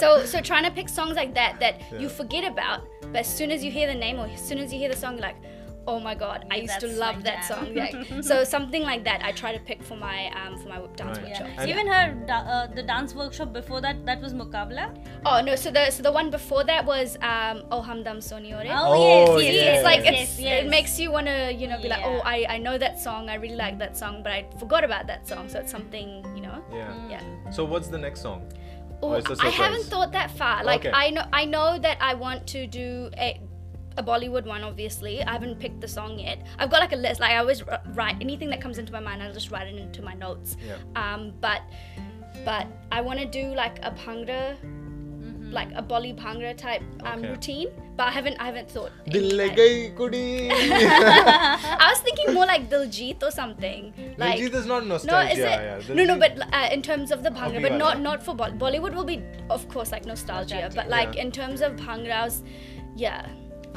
[0.00, 3.50] So so trying to pick songs like that that you forget about, but as soon
[3.50, 5.34] as you hear the name or as soon as you hear the song, you're like,
[5.90, 7.50] oh my god, I used to love that jam.
[7.50, 7.74] song.
[7.82, 7.96] Like,
[8.30, 11.26] so something like that I try to pick for my um for my dance Right.
[11.28, 11.48] workshop.
[11.56, 11.72] Yeah.
[11.72, 14.84] Even her da- uh, the dance workshop before that that was Mukabla.
[15.30, 18.70] Oh no, so the so the one before that was um Oh Humdum Suniyo Re.
[18.70, 19.74] Oh, Oh, yes, yes, See, yeah.
[19.76, 20.64] it's like yes, it's yes.
[20.64, 23.36] it makes you wanna you know be like oh I I know that song I
[23.44, 26.58] really like that song but I forgot about that song so it's something you know
[26.80, 26.92] Yeah.
[27.14, 27.22] yeah.
[27.56, 28.40] So what's the next song?
[29.00, 30.56] Oh, Or it's a I haven't thought that far.
[30.64, 30.90] Like Okay.
[31.04, 33.40] I know I know that I want to do a
[33.98, 35.22] a Bollywood one obviously.
[35.22, 36.46] I haven't picked the song yet.
[36.58, 37.20] I've got like a list.
[37.20, 37.62] Like I always
[37.94, 39.22] write anything that comes into my mind.
[39.22, 40.56] I'll just write it into my notes.
[40.66, 40.76] Yeah.
[41.02, 41.62] Um, but
[42.44, 44.56] but I want to do like a bhangra,
[45.52, 47.28] like a Bolly bhangra type um, Okay.
[47.30, 47.68] routine.
[47.96, 48.92] But I haven't I haven't thought.
[49.10, 50.50] Dil any, le like- gayi kudi.
[50.52, 53.92] I was thinking more like Diljit or something.
[54.16, 55.32] Like Diljit is not no, nostalgia.
[55.32, 55.88] is it?
[55.88, 55.94] yeah.
[55.94, 58.58] No, no, but uh, in terms of the bhangra, but not not for Bollywood.
[58.58, 60.54] Bollywood will be, of course, like nostalgia.
[60.60, 60.76] Nostalgia.
[60.76, 61.22] But like Yeah.
[61.22, 62.42] in terms of bhangras,
[62.94, 63.26] yeah.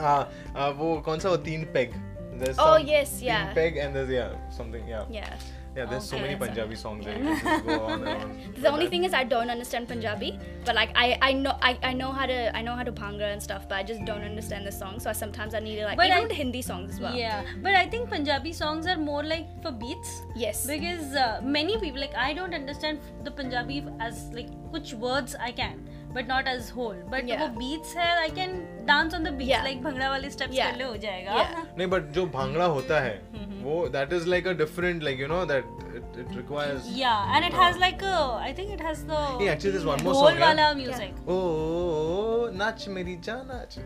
[0.01, 0.19] हाँ
[0.57, 1.95] आ, वो कौन सा वो तीन peg
[2.41, 3.53] there's Oh, some yes, तीन yeah.
[3.61, 5.31] peg and there's yeah something yeah Yeah.
[5.77, 6.25] yeah there's so Okay.
[6.25, 8.35] many Punjabi songs that you can just go on and on
[8.67, 10.29] The only thing is I don't understand Punjabi,
[10.67, 13.31] but like I, I know I, I know how to I know how to bhangra
[13.33, 15.01] and stuff, but I just don't understand the song.
[15.07, 17.19] So I, sometimes I need to like But even I- with Hindi songs as well.
[17.25, 20.15] Yeah, but I think Punjabi songs are more like for beats.
[20.47, 20.65] Yes.
[20.73, 23.01] Because uh, many people like I don't understand
[23.31, 25.85] the Punjabi as like which words I can,
[26.16, 28.58] But not as whole but वो beats है I can
[28.88, 31.46] dance on the beats like bhangra वाले steps कर ले हो जाएगा
[31.78, 33.22] नहीं but जो भंगड़ा होता है
[33.64, 37.44] वो that is like a different like you know that It, it requires yeah and
[37.44, 40.40] it has like a i think it has the yeah actually there's one more song
[40.40, 40.74] wala yeah?
[40.74, 41.28] music yeah.
[41.28, 43.78] oh, oh, oh nach meri jaan nach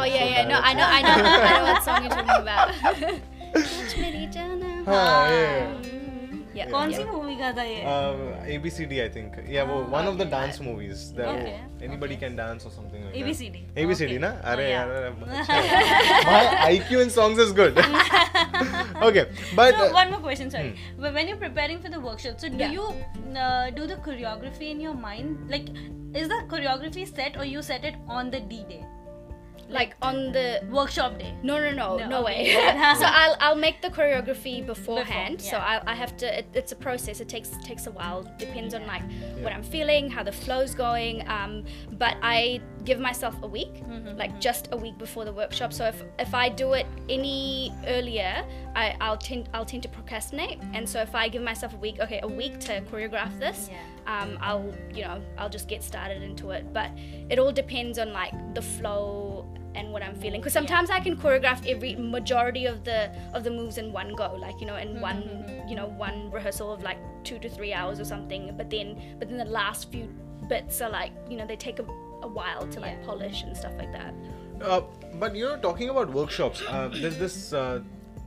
[0.00, 2.72] oh yeah yeah no i know i know, I know what song you're talking about
[3.54, 5.99] nach meri jaan हाँ, हाँ,
[6.56, 8.54] कौन सी movie का था ये?
[8.54, 11.28] ABCD आई think yeah वो one of the dance movies the
[11.82, 14.88] anybody can dance और something like ABCD ABCD ना अरे यार
[15.20, 17.78] my IQ in songs is good
[19.06, 19.22] okay
[19.56, 22.88] but one more question sorry when you preparing for the workshop so do you
[23.76, 25.70] do the choreography in your mind like
[26.16, 28.80] is the choreography set और you set it on the D day
[29.70, 31.32] Like on the workshop day?
[31.42, 32.52] No, no, no, No, no, way.
[32.98, 35.38] so I'll I'll make the choreography beforehand.
[35.38, 35.82] Before, So yeah.
[35.86, 36.38] I, I have to.
[36.40, 37.20] It, it's a process.
[37.20, 38.28] It takes takes a while.
[38.38, 39.02] Depends on like
[39.42, 41.26] what I'm feeling, how the flow's going.
[41.28, 45.72] Um, but I give myself a week, Mm-hmm, like just a week before the workshop.
[45.72, 50.58] So if if I do it any earlier, I I'll tend I'll tend to procrastinate.
[50.74, 53.70] And so if I give myself a week, okay, a week to choreograph this.
[53.70, 53.78] Yeah.
[54.06, 56.72] Um, I'll you know I'll just get started into it.
[56.72, 56.90] But
[57.28, 60.40] it all depends on like the flow and what I'm feeling.
[60.40, 64.34] Because sometimes I can choreograph every majority of the of the moves in one go,
[64.34, 68.00] like you know, in one you know one rehearsal of like two to three hours
[68.00, 68.54] or something.
[68.56, 70.08] But then but then the last few
[70.48, 71.84] bits are like you know they take a,
[72.22, 74.14] a while to like polish and stuff like that.
[74.62, 74.82] Uh,
[75.14, 77.80] but you know, talking about workshops, uh, there's this uh,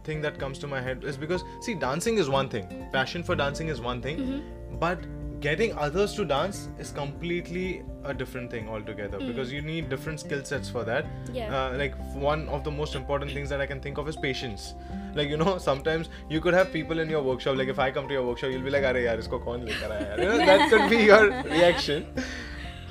[0.04, 3.36] thing that comes to my head is because see, dancing is one thing, passion for
[3.36, 4.44] dancing is one thing,
[4.80, 5.00] but
[5.44, 10.44] getting others to dance is completely a different thing altogether because you need different skill
[10.44, 11.06] sets for that.
[11.34, 11.56] Yeah.
[11.56, 14.74] Uh, like one of the most important things that I can think of is patience.
[15.14, 17.58] Like you know, sometimes you could have people in your workshop.
[17.58, 19.91] Like if I come to your workshop, you'll be like, "Arey yaar, isko kaun lekar
[19.98, 21.24] aaya?" yaar?" You know, that could be your
[21.58, 22.08] reaction.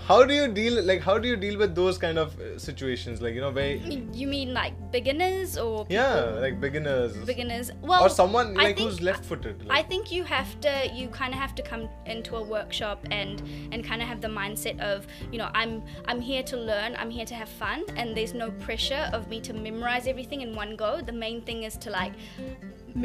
[0.06, 3.22] How do you deal like how do you deal with those kind of uh, situations?
[3.22, 7.16] Like you know where You mean like beginners or people- yeah like beginners.
[7.16, 7.70] Beginners?
[7.82, 11.38] Well, or someone like think- who's left-footed I think you have to you kind of
[11.38, 15.38] have to come into a workshop and and kind of have the mindset of you
[15.38, 19.08] know I'm I'm here to learn I'm here to have fun and there's no pressure
[19.12, 21.00] of me to memorize everything in one go.
[21.00, 22.12] The main thing is to like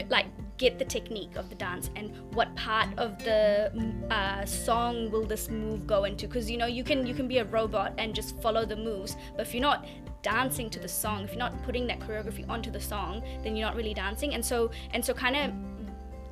[0.09, 0.25] like
[0.57, 5.25] get the technique of the dance and what part of the mm, uh, song will
[5.25, 6.27] this move go into.
[6.27, 9.15] Because you know you can you can be a robot and just follow the moves
[9.35, 9.85] but if you're not
[10.23, 13.67] dancing to the song if you're not putting that choreography onto the song then you're
[13.67, 14.33] not really dancing.
[14.33, 15.53] And so and so kind of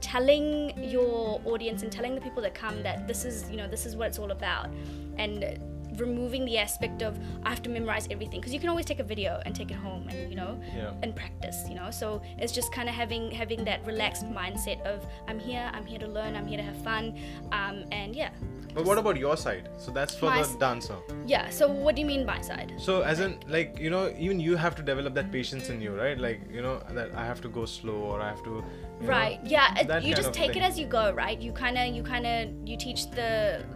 [0.02, 3.86] telling your audience and telling the people that come that this is you know this
[3.86, 4.70] is what it's all about.
[5.18, 5.60] And
[6.00, 9.04] removing the aspect of I have to memorize everything because you can always take a
[9.04, 10.92] video and take it home and you know Yeah.
[11.04, 15.06] and practice you know so it's just kind of having having that relaxed mindset of
[15.28, 17.18] I'm here I'm here to learn I'm here to have fun
[17.52, 18.30] um, and yeah
[18.76, 19.70] But what about your side?
[19.84, 20.98] So that's for My the dancer.
[21.26, 24.40] yeah so what do you mean by side So as in like you know even
[24.48, 26.18] you have to develop that patience in you, right?
[26.28, 28.56] Like you know that I have to go slow or I have to.
[28.56, 28.62] you
[29.02, 30.62] know, right yeah you just take thing.
[30.64, 32.38] it as you go right you kind of you kind of
[32.70, 33.32] you teach the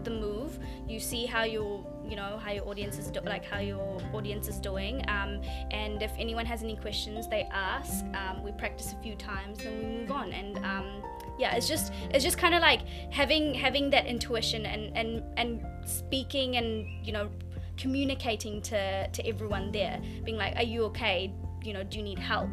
[0.08, 0.52] the move
[0.94, 1.70] you see how your
[2.10, 5.41] you know how your audience is do- like how your audience is doing um,
[5.72, 9.78] and if anyone has any questions they ask um, we practice a few times then
[9.78, 11.03] we move on and um,
[11.38, 12.82] yeah it's just it's just kind of like
[13.12, 17.30] having having that intuition and and and speaking and you know
[17.78, 21.32] communicating to to everyone there being like are you okay
[21.70, 22.50] you know do you need help?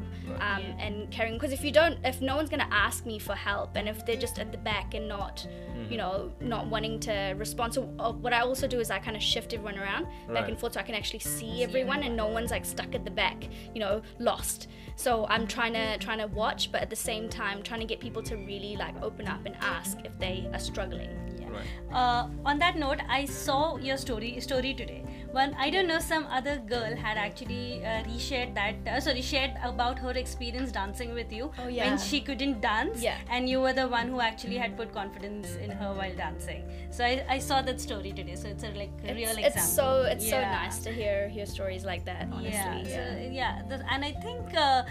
[0.47, 3.35] Um, and caring because if you don't if no one's going to ask me for
[3.35, 5.37] help and if they're just at the back and not
[5.77, 5.93] Mm-hmm.
[5.93, 9.15] you know not wanting to respond so uh, what i also do is i kind
[9.15, 12.27] of shift everyone around back and forth so i can actually see everyone and no
[12.29, 13.39] one's like stuck at the back
[13.75, 14.69] you know lost.
[14.97, 18.01] So i'm trying to trying to watch but at the same time trying to get
[18.01, 21.11] people to really like open up and ask if they are struggling.
[21.57, 21.71] Right.
[22.01, 25.03] uh, on that note, I saw your story story today.
[25.37, 28.77] One, I don't know, some other girl had actually uh, reshared that.
[28.91, 31.89] Uh, sorry, shared about her experience dancing with you Oh, yeah.
[31.91, 33.19] when she couldn't dance, Yeah.
[33.29, 36.63] and you were the one who actually had put confidence in her while dancing.
[36.91, 38.35] So I, I saw that story today.
[38.37, 39.53] So it's a like a real example.
[39.61, 42.97] it's so it's so nice to hear hear stories like that honestly Yeah, yeah.
[42.97, 44.55] so, yeah, the- and I think.
[44.57, 44.85] Uh,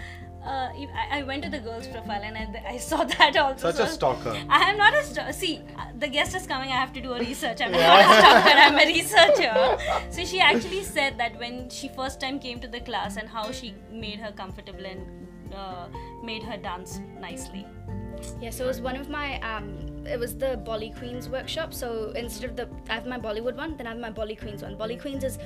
[0.46, 3.70] uh, if- I, I went to the girl's profile and I, I saw that also.
[3.72, 4.34] Such a stalker.
[4.48, 5.32] I am not a stalker.
[5.32, 5.60] see.
[5.78, 6.70] uh, The guest is coming.
[6.70, 7.60] I have to do a research.
[7.60, 8.56] I'm not a stalker.
[8.66, 9.54] I'm a researcher.
[10.10, 13.50] So she actually said that when she first time came to the class and how
[13.52, 15.06] she made her comfortable and
[15.54, 15.86] uh,
[16.22, 17.66] made her dance nicely.
[18.40, 19.66] Yeah, so it was one of my um
[20.06, 21.74] it was the Bolly Queens workshop.
[21.74, 24.62] So instead of the I have my Bollywood one, then I have my Bolly Queens
[24.62, 24.76] one.
[24.76, 25.38] Bolly Queens is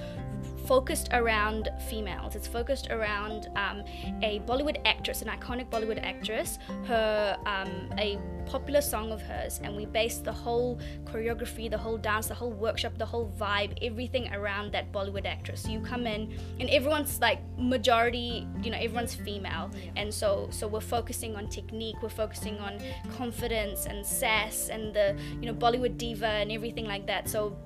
[0.70, 2.36] focused around females.
[2.36, 3.82] It's focused around um,
[4.22, 9.74] a Bollywood actress, an iconic Bollywood actress, her um, a popular song of hers, and
[9.76, 14.32] we based the whole choreography, the whole dance, the whole workshop, the whole vibe, everything
[14.32, 15.62] around that Bollywood actress.
[15.62, 20.68] So you come in, and everyone's like majority, you know, everyone's female, and so so
[20.68, 22.78] we're focusing on technique, we're focusing on
[23.16, 27.28] confidence and sass and the you know Bollywood diva and everything like that.
[27.28, 27.56] So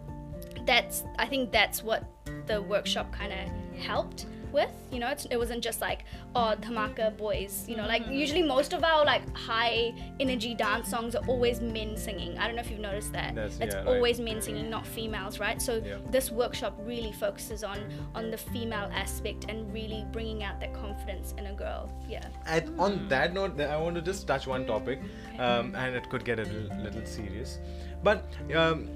[0.67, 2.05] that's I think that's what
[2.47, 4.71] the workshop kind of helped with.
[4.93, 6.05] You know, it's, it wasn't just like
[6.37, 7.65] oh Dhamaka boys.
[7.67, 11.97] You know, like usually most of our like high energy dance songs are always men
[11.97, 12.39] singing.
[12.39, 13.35] I don't know if you've noticed that.
[13.35, 13.89] That's- it's yeah, right.
[13.97, 15.61] always men singing, not females, right?
[15.61, 15.97] So Yeah.
[16.11, 17.79] this workshop really focuses on
[18.15, 21.91] on the female aspect and really bringing out that confidence in a girl.
[22.09, 22.25] Yeah.
[22.47, 25.01] At, on that note, I want to just touch one topic,
[25.41, 27.59] um, and it could get a little, little serious.
[28.05, 28.89] But um,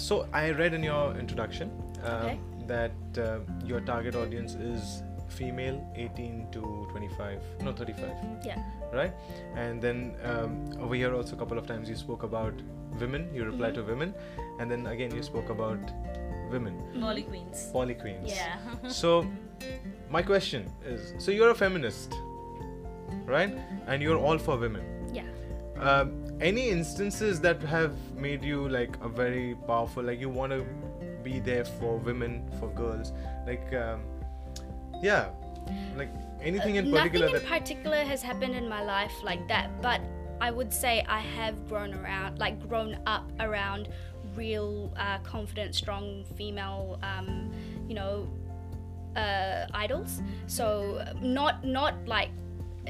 [0.00, 1.70] so I read in your introduction
[2.04, 2.38] um, Okay.
[2.66, 8.10] that uh, your target audience is female 18 to 25, no 35,
[8.44, 8.62] Yeah.
[8.92, 9.12] right?
[9.56, 12.54] And then um, over here also a couple of times you spoke about
[12.98, 13.28] women.
[13.34, 13.86] You reply Mm-hmm.
[13.86, 14.14] to women,
[14.58, 15.78] and then again you spoke about
[16.50, 17.68] women, Molly Queens.
[17.72, 18.28] poly queens.
[18.28, 18.56] Yeah.
[18.88, 19.24] So,
[20.10, 22.12] my question is: so you're a feminist,
[23.26, 23.54] right?
[23.86, 24.82] And you're all for women.
[25.14, 25.22] Yeah.
[25.78, 30.66] Um, any instances that have made you like a very powerful, like you want to
[31.22, 33.12] be there for women, for girls,
[33.46, 34.02] like um,
[35.02, 35.30] yeah,
[35.96, 36.10] like
[36.42, 40.00] anything in particular Nothing in that particular has happened in my life like that, but
[40.40, 43.88] I would say I have grown around, like grown up around
[44.34, 47.52] real, uh, confident, strong female, um,
[47.86, 48.28] you know,
[49.16, 50.22] uh, idols.
[50.46, 52.30] So not not like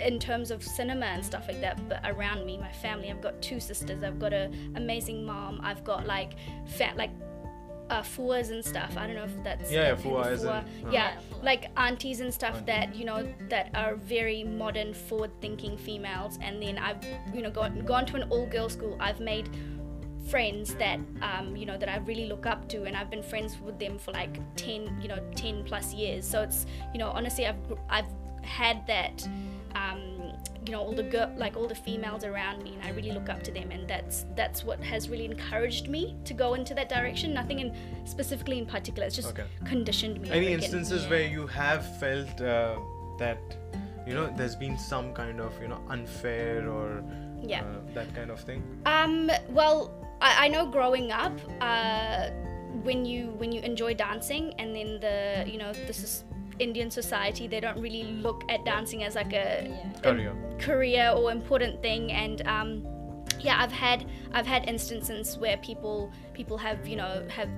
[0.07, 3.11] in terms of cinema and stuff like that, but around me, my family.
[3.11, 4.03] I've got two sisters.
[4.03, 5.61] I've got an amazing mom.
[5.63, 6.33] I've got like
[6.79, 7.11] fat like.
[7.91, 8.97] Uh, fuas and stuff.
[8.97, 10.61] I don't know if that's Yeah, yeah, that- fua as fua.
[10.61, 10.63] uh.
[10.85, 16.39] yeah, Yeah, like aunties and stuff that you know that are very modern forward-thinking females
[16.41, 19.51] and then i've you know gone, gone to an all-girls school i've made
[20.29, 23.57] friends that um, you know that i really look up to and i've been friends
[23.61, 27.45] with them for like 10 you know 10 plus years so it's you know honestly
[27.47, 27.57] i've
[27.89, 28.05] i've
[28.43, 29.27] had that
[29.75, 30.33] um,
[30.67, 33.29] you know all the girl like all the females around me and i really look
[33.31, 36.89] up to them and that's that's what has really encouraged me to go into that
[36.89, 39.45] direction nothing in specifically in particular it's just Okay.
[39.65, 42.77] conditioned me any instances where you have felt uh,
[43.19, 43.39] that
[44.07, 47.03] you know there's been some kind of you know unfair or
[47.43, 47.63] Yeah.
[47.63, 49.91] uh, that kind of thing Um, well,
[50.21, 52.29] I, I know growing up, uh,
[52.83, 56.25] when you when you enjoy dancing, and then the you know this is
[56.61, 61.13] Indian society, they don't really look at dancing as like a, career, oh, a career
[61.17, 62.13] or important thing.
[62.13, 62.87] And um,
[63.41, 67.49] yeah, I've had I've had instances where people people have you know have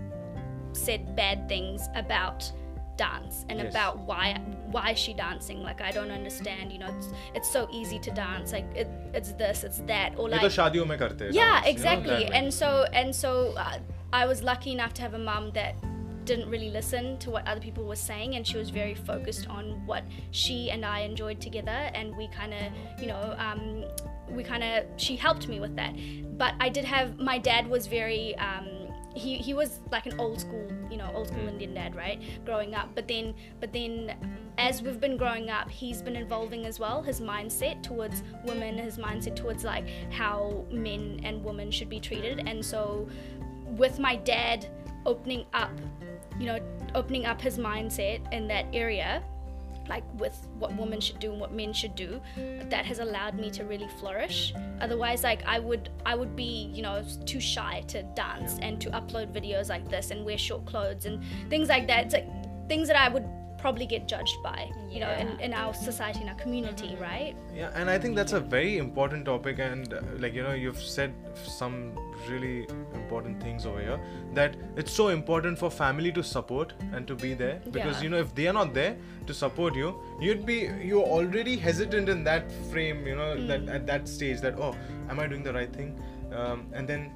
[0.73, 2.51] said bad things about
[2.97, 3.71] dance and yes.
[3.71, 4.39] about why
[4.71, 5.63] why is she dancing?
[5.63, 9.33] Like i don't understand you know it's, it's so easy to dance like it, it's
[9.33, 10.41] this it's that or like
[11.35, 12.25] yeah dance, exactly.
[12.25, 13.79] You know, and so and so uh,
[14.13, 15.75] i was lucky enough to have a mom that
[16.25, 19.85] didn't really listen to what other people were saying and she was very focused on
[19.87, 23.85] what she and i enjoyed together and we kind of you know um,
[24.31, 25.95] we kind of she helped me with that.
[26.39, 28.69] But i did have my dad was very um,
[29.15, 32.75] he, he was like an old school you know old school indian dad right growing
[32.75, 32.91] up.
[32.95, 34.17] But then but then
[34.59, 38.99] as we've been growing up he's been evolving as well his mindset towards women his
[38.99, 42.47] mindset towards like how men and women should be treated.
[42.47, 43.09] And so
[43.77, 44.67] with my dad
[45.05, 45.73] opening up
[46.39, 46.59] you know
[46.95, 49.23] opening up his mindset in that area
[49.89, 53.51] like with what women should do and what men should do that has allowed me
[53.51, 54.55] to really flourish.
[54.81, 58.91] Otherwise like i would i would be you know too shy to dance and to
[58.91, 62.07] upload videos like this and wear short clothes and things like that.
[62.07, 62.29] It's like
[62.69, 63.29] things that i would
[63.63, 67.71] probably get judged by you know in, in our society in our community right Yeah,
[67.81, 71.15] and I think that's a very important topic, and uh, like you know, you've said
[71.57, 71.77] some
[72.31, 72.67] really
[73.01, 73.99] important things over here.
[74.39, 78.03] That it's so important for family to support and to be there because Yeah.
[78.05, 78.97] you know if they are not there
[79.27, 79.91] to support you,
[80.29, 80.59] you'd be
[80.91, 84.73] you're already hesitant in that frame, you know, that at that stage that oh,
[85.11, 85.93] am I doing the right thing?
[86.41, 87.11] Um, and then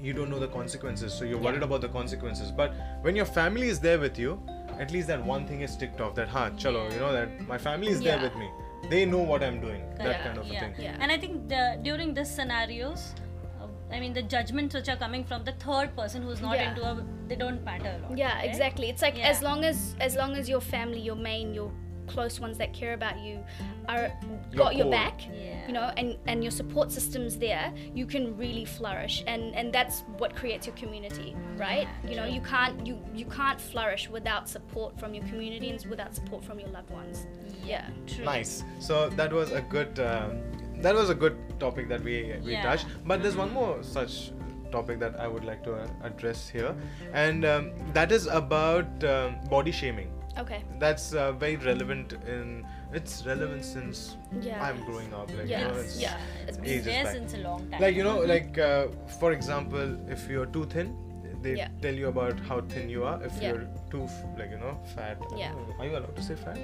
[0.00, 1.70] you don't know the consequences, so you're worried Yeah.
[1.72, 2.52] about the consequences.
[2.62, 2.74] But
[3.08, 4.40] when your family is there with you,
[4.78, 6.14] at least that one thing is ticked off.
[6.14, 8.48] That ha, chalo, you know that my family is there with me.
[8.90, 9.82] They know what I'm doing.
[9.98, 10.60] That kind of a yeah.
[10.60, 10.74] thing.
[10.78, 10.96] Yeah.
[11.00, 13.12] And I think the, during this scenarios,
[13.60, 16.68] uh, I mean, the judgments which are coming from the third person who's not Yeah.
[16.70, 18.16] into a, they don't matter a lot.
[18.16, 18.48] yeah right?
[18.48, 19.28] exactly it's like Yeah.
[19.32, 21.70] as long as as long as your family your main your
[22.06, 23.44] close ones that care about you
[23.86, 24.10] are
[24.56, 25.47] got your back Yeah.
[25.68, 30.00] You know and and your support systems there you can really flourish and and that's
[30.16, 34.98] what creates your community right you know you can't you you can't flourish without support
[34.98, 37.26] from your community and without support from your loved ones
[37.64, 38.24] yeah True.
[38.24, 38.64] Nice.
[38.80, 39.98] So that was a good.
[40.00, 40.40] Um,
[40.80, 42.62] that was a good topic that we we Yeah.
[42.62, 42.86] touched.
[43.04, 44.32] But there's one more such
[44.70, 46.74] topic that I would like to uh, address here,
[47.12, 50.10] and um, that is about um, body shaming.
[50.38, 52.66] Okay That's uh, very relevant in.
[52.92, 54.62] It's relevant since Yeah.
[54.66, 55.28] I'm growing up.
[55.38, 55.60] Like Yeah.
[55.60, 56.16] you know, it's, Yeah.
[56.46, 57.12] it's ages there back.
[57.14, 57.80] since a long time.
[57.82, 58.86] like you know like uh,
[59.20, 60.94] for example if you're too thin
[61.42, 61.68] they Yeah.
[61.82, 63.48] tell you about how thin you are if Yeah.
[63.52, 65.52] you're too f- like you know fat Yeah.
[65.78, 66.58] are you allowed to say fat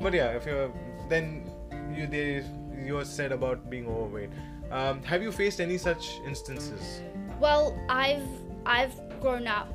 [0.00, 0.70] but yeah if you're
[1.08, 1.28] then
[1.98, 2.42] you they
[2.86, 4.30] you're said about being overweight
[4.70, 7.02] um, have you faced any such instances
[7.40, 8.26] Well, I've
[8.64, 9.68] I've grown up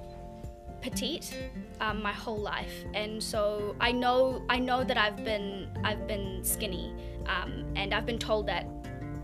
[0.82, 1.36] petite
[1.80, 6.44] um, my whole life, and so I know I know that I've been I've been
[6.44, 6.94] skinny,
[7.28, 8.66] um, and I've been told that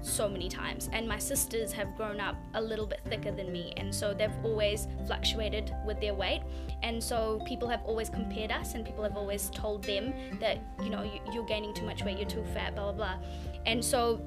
[0.01, 0.89] so many times.
[0.93, 4.32] And my sisters have grown up a little bit thicker than me, and so they've
[4.43, 6.41] always fluctuated with their weight,
[6.84, 10.89] and so people have always compared us, and people have always told them that you
[10.89, 13.18] know you, you're gaining too much weight, you're too fat, blah blah blah,
[13.66, 14.22] and so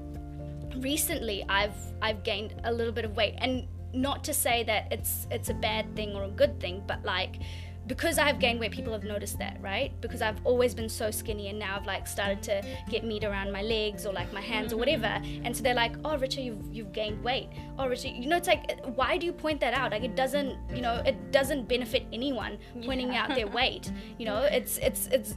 [0.76, 3.34] recently I've I've gained a little bit of weight.
[3.38, 7.04] And not to say that it's it's a bad thing or a good thing but
[7.04, 7.36] like
[7.86, 9.92] because I've gained weight people have noticed that right?
[10.00, 13.50] Because I've always been so skinny and now I've like started to get meat around
[13.50, 15.02] my legs or like my hands or mm-hmm.
[15.02, 15.24] whatever.
[15.44, 17.48] And so they're like oh Richa you've you've gained weight.
[17.78, 19.90] Oh Richa you know it's like why do you point that out?
[19.90, 23.90] Like it doesn't you know it doesn't benefit anyone pointing out their weight.
[24.18, 25.36] You know it's it's it's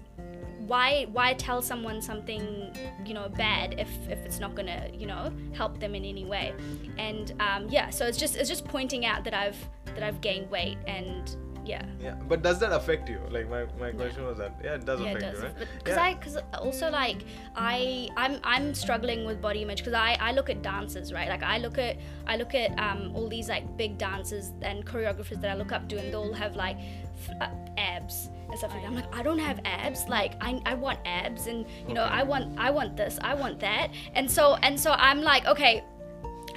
[0.68, 5.32] why why tell someone something you know bad if if it's not gonna you know
[5.54, 6.54] help them in any way?
[6.98, 10.50] And um, yeah so it's just it's just pointing out that i've that i've gained
[10.50, 11.36] weight and
[11.66, 14.86] yeah yeah but does that affect you like my, my question was that yeah it
[14.86, 15.42] does yeah, it affect does.
[15.44, 16.04] you right Because Yeah.
[16.04, 17.24] I, because also like
[17.56, 21.30] I, I'm, I'm struggling with body image because I, I look at dancers, right?
[21.30, 21.98] Like I look at,
[22.28, 25.88] I look at um, all these like big dancers and choreographers that I look up
[25.90, 26.78] to, and they all have like
[27.28, 28.88] f- uh, abs and stuff like that.
[28.88, 30.06] I'm like, I don't have abs.
[30.10, 32.14] Like I, I want abs, and you know, Okay.
[32.20, 35.84] I want, I want this, I want that, and so, and so I'm like, okay,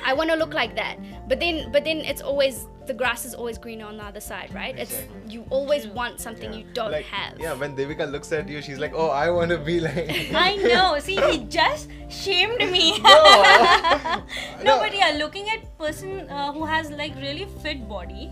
[0.04, 0.96] I want to look like that.
[1.28, 4.54] But then, but then it's always the grass is always greener on the other side,
[4.54, 4.78] right?
[4.78, 5.20] Exactly.
[5.24, 6.58] It's you always want something yeah.
[6.58, 7.40] you don't like, have.
[7.40, 10.56] Yeah, when Devika looks at you, she's like, "Oh, I want to be like." I
[10.56, 10.98] know.
[11.06, 12.98] See, he just shamed me.
[13.02, 14.22] no.
[14.64, 18.30] no, but yeah, looking at person uh, who has like really fit body.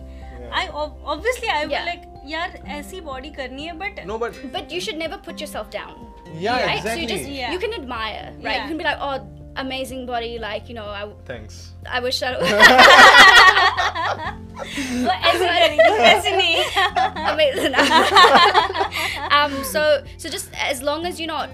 [0.53, 1.85] I obviously I yeah.
[1.85, 5.71] like यार ऐसी body करनी hai, but but but but you should never put yourself
[5.71, 6.43] exactly.
[6.43, 8.99] Yeah exactly so you you can admire right right you can be like
[9.57, 10.39] amazing body.
[10.39, 11.73] Like you know, I thanks.
[11.89, 12.41] I wish that.
[17.35, 17.75] amazing.
[19.31, 21.51] um, so so just as long as you're not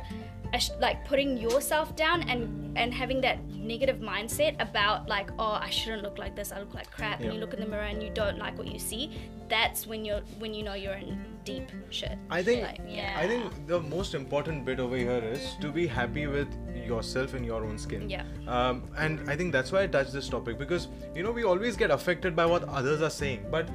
[0.53, 5.71] uh, like putting yourself down and and having that negative mindset about like oh I
[5.71, 7.27] shouldn't look like this I look like crap yeah.
[7.27, 9.11] and you look in the mirror and you don't like what you see
[9.49, 13.16] that's when you're when you know you're in deep shit I think Like, yeah.
[13.24, 17.44] I think the most important bit over here is to be happy with yourself in
[17.44, 18.10] your own skin.
[18.10, 18.24] Yeah.
[18.48, 21.78] Um, and I think that's why I touched this topic because you know we always
[21.84, 23.70] get affected by what others are saying, but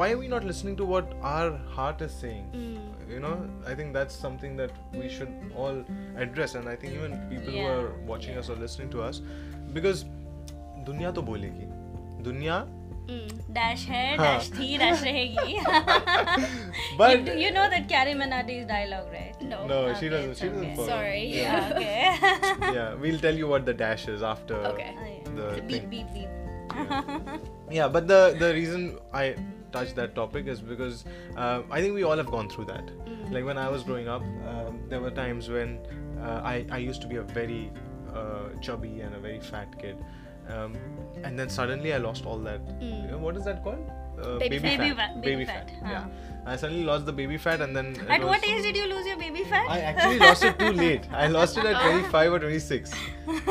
[0.00, 2.44] why are we not listening to what our heart is saying?
[2.54, 3.10] Mm.
[3.12, 5.84] You know, I think that's something that we should all
[6.16, 7.62] address, and I think even people Yeah.
[7.62, 9.20] who are watching us or listening to us,
[9.72, 10.04] because
[10.86, 11.66] दुनिया तो बोलेगी
[12.24, 12.56] दुनिया
[13.09, 13.39] Mm.
[13.53, 15.55] dash है dash थी dash रहेगी
[16.99, 19.41] but do you know that CarryMinati dialogue right?
[19.51, 19.61] No.
[19.71, 20.87] No she doesn't she doesn't okay.
[20.89, 21.23] sorry.
[21.35, 21.71] Yeah.
[21.79, 22.73] Okay.
[22.77, 24.91] Yeah we'll tell you what the dash is after okay.
[24.99, 26.29] Oh, the, beep beep beep.
[27.79, 27.87] Yeah.
[27.87, 28.85] but the the reason
[29.23, 29.25] I
[29.71, 31.03] touch that topic is because
[31.37, 32.85] uh, I think we all have gone through that.
[32.85, 33.33] Mm-hmm.
[33.33, 35.77] Like when I was growing up, um, there were times when
[36.21, 37.71] uh, I, I used to be a very
[38.13, 40.03] uh, chubby and a very fat kid
[40.49, 40.73] um,
[41.23, 43.85] and then suddenly i lost all that Uh, what is that called
[44.21, 44.77] uh, Baby fat.
[44.79, 45.13] Baby fat.
[45.13, 46.51] fat, baby fat, yeah huh.
[46.51, 49.17] i suddenly lost the baby fat and then At what age did you lose your
[49.17, 49.69] baby fat?
[49.69, 51.03] I actually lost it too late.
[51.11, 51.81] I lost it at
[52.11, 52.91] 25 or 26.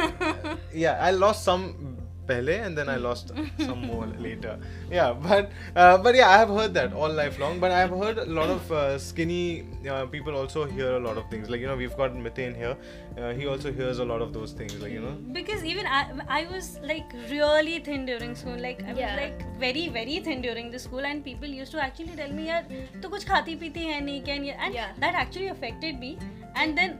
[0.74, 1.87] yeah, I lost some
[2.28, 3.04] pehle and then I hmm.
[3.04, 3.32] lost
[3.68, 4.58] some more later.
[4.90, 7.58] Yeah, but uh, but yeah, I have heard that all life long.
[7.60, 11.16] But I have heard a lot of uh, skinny uh, people also hear a lot
[11.16, 11.50] of things.
[11.50, 12.76] Like you know, we've got Methane here.
[13.16, 14.78] Uh, he also hears a lot of those things.
[14.84, 15.16] Like you know.
[15.32, 18.58] Because even I, I was like really thin during school.
[18.68, 19.16] Like I was yeah.
[19.16, 22.62] like very very thin during the school, and people used to actually tell me, "Yeah,
[23.02, 24.56] tu kuch khati piti hai nahi?
[24.58, 24.92] And yeah.
[24.98, 26.18] that actually affected me.
[26.56, 26.98] And then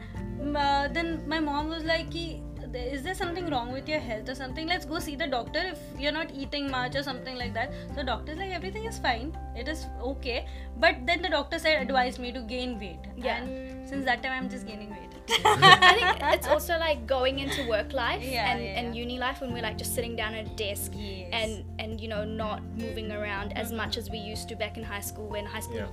[0.56, 2.28] uh, then my mom was like, "Ki."
[2.74, 4.66] Is there something wrong with your health or something?
[4.66, 7.72] Let's go see the doctor if you're not eating much or something like that.
[7.94, 9.36] So doctor's like everything is fine.
[9.56, 10.46] It is okay.
[10.78, 12.98] But then the doctor said advised me to gain weight.
[13.16, 13.42] Yeah.
[13.42, 15.08] and since that time i'm just gaining weight.
[15.44, 19.42] I think it's also like going into work life Yeah, and, yeah, and uni life
[19.42, 21.28] when we're like just sitting down at a desk Yes.
[21.32, 23.76] and and you know not moving around as mm-hmm.
[23.76, 25.86] much as we used to back in high school when high school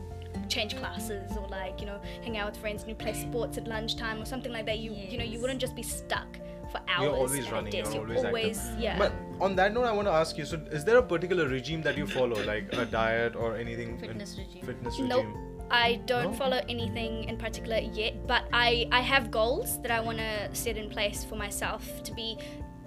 [0.47, 3.67] change classes or like you know hang out with friends and you play sports at
[3.67, 4.79] lunchtime or something like that.
[4.79, 6.37] You you know you wouldn't just be stuck
[6.75, 7.73] for hours You're always running.
[7.73, 10.45] You're you're always, yeah But on that note, I want to ask you.
[10.45, 13.89] So, is there a particular regime that you follow, like a diet or anything?
[13.91, 14.63] in- Fitness regime.
[14.65, 15.25] Fitness Nope.
[15.71, 16.33] I don't No?
[16.33, 20.77] follow anything in particular yet, but I, I have goals that I want to set
[20.77, 22.37] in place for myself to be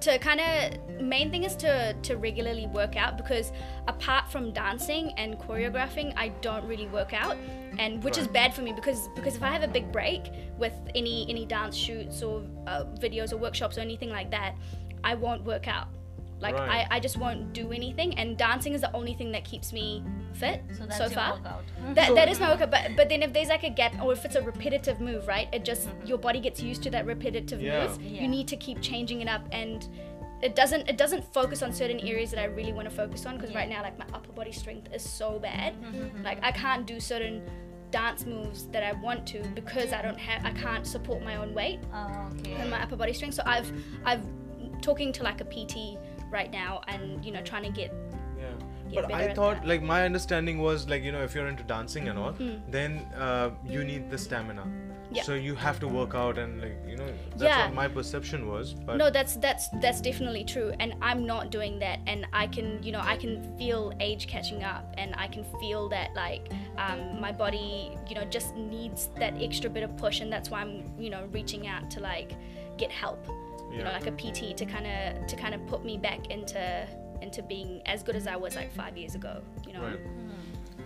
[0.01, 3.53] to kind of main thing is to to regularly work out because
[3.87, 7.37] apart from dancing and choreographing I don't really work out
[7.79, 10.75] and which is bad for me because because if I have a big break with
[10.95, 14.55] any any dance shoots or uh, videos or workshops or anything like that
[15.03, 15.89] I won't work out
[16.41, 16.87] like Right.
[16.91, 20.05] I, I just won't do anything and dancing is the only thing that keeps me
[20.35, 21.41] fit So that's so far
[21.95, 24.25] that, that is my workout but but then if there's like a gap or if
[24.25, 26.07] it's a repetitive move right it just Mm-hmm.
[26.07, 27.87] your body gets used to that repetitive Yeah.
[27.89, 28.23] move Yeah.
[28.23, 29.89] you need to keep changing it up and
[30.41, 33.37] it doesn't it doesn't focus on certain areas that I really want to focus on
[33.37, 33.59] because Yeah.
[33.59, 36.23] right now like my upper body strength is so bad Mm-hmm.
[36.23, 37.43] like I can't do certain
[37.91, 41.53] dance moves that I want to because I don't have I can't support my own
[41.55, 42.53] weight Oh, okay.
[42.53, 43.73] and my upper body strength so I've
[44.05, 44.23] I've
[44.83, 45.99] talking to like a PT
[46.31, 47.93] right now and you know trying to get
[48.39, 48.47] Yeah.
[48.91, 49.67] Get But I thought, that.
[49.69, 52.35] Like, my understanding was, like, you know, if you're into dancing and all,
[52.71, 54.65] then uh, you need the stamina.
[55.11, 55.25] Yeah.
[55.25, 57.65] So you have to work out, and like, you know, that's Yeah.
[57.67, 58.73] what my perception was.
[58.73, 62.83] But no that's that's that's definitely true and i'm not doing that and i can
[62.83, 66.45] you know i can feel age catching up and i can feel that like
[66.85, 70.61] um, my body you know just needs that extra bit of push and that's why
[70.61, 72.33] i'm you know reaching out to like
[72.77, 73.21] get help
[73.71, 76.87] you know like a pt to kind of to kind of put me back into
[77.23, 79.99] into being as good as i was like five years ago you know Right.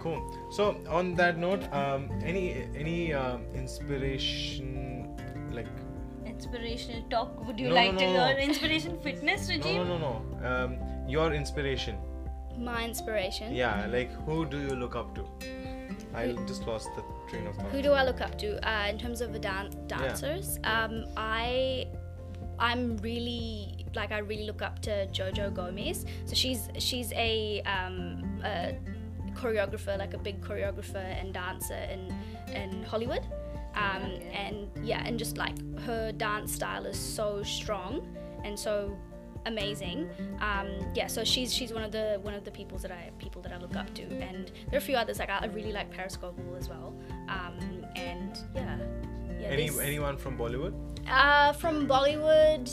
[0.00, 0.20] Cool.
[0.50, 5.16] So on that note, um, any any um, inspiration,
[5.52, 5.66] like
[6.26, 7.46] Inspirational talk.
[7.46, 8.26] Would you No, like no, to no, no.
[8.26, 9.76] hear inspiration fitness no, regime?
[9.88, 10.76] no, no, no, um,
[11.08, 11.96] your inspiration.
[12.58, 15.24] my inspiration Yeah, like who do you look up to?
[16.14, 17.70] I just lost the train of thought.
[17.70, 20.58] Who do I look up to uh, in terms of the dan- dancers?
[20.64, 21.86] Um, I
[22.62, 26.06] I'm really like I really look up to Jojo Gomez.
[26.26, 28.76] So she's she's a, um, a
[29.34, 32.14] choreographer, like a big choreographer and dancer in
[32.54, 33.26] in Hollywood.
[33.74, 38.06] Um, and yeah, and just like her dance style is so strong
[38.44, 38.96] and so
[39.46, 40.08] amazing.
[40.40, 43.42] Um, yeah, so she's she's one of the one of the people that I people
[43.42, 45.90] that I look up to, and there are a few others like I, really like
[45.90, 46.94] Parris Goebel as well.
[47.28, 48.78] Um, and yeah,
[49.42, 49.48] yeah.
[49.48, 50.72] Any there's- anyone from Bollywood?
[51.10, 52.70] uh, from Bollywood,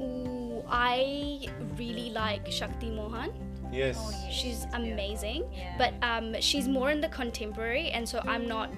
[0.00, 1.46] ooh, I
[1.78, 3.30] really like Shakti Mohan.
[3.72, 3.96] Yes.
[3.98, 4.30] Oh, yeah.
[4.30, 5.74] She's amazing, Yeah.
[5.78, 8.70] but um, she's more in the contemporary, and so I'm not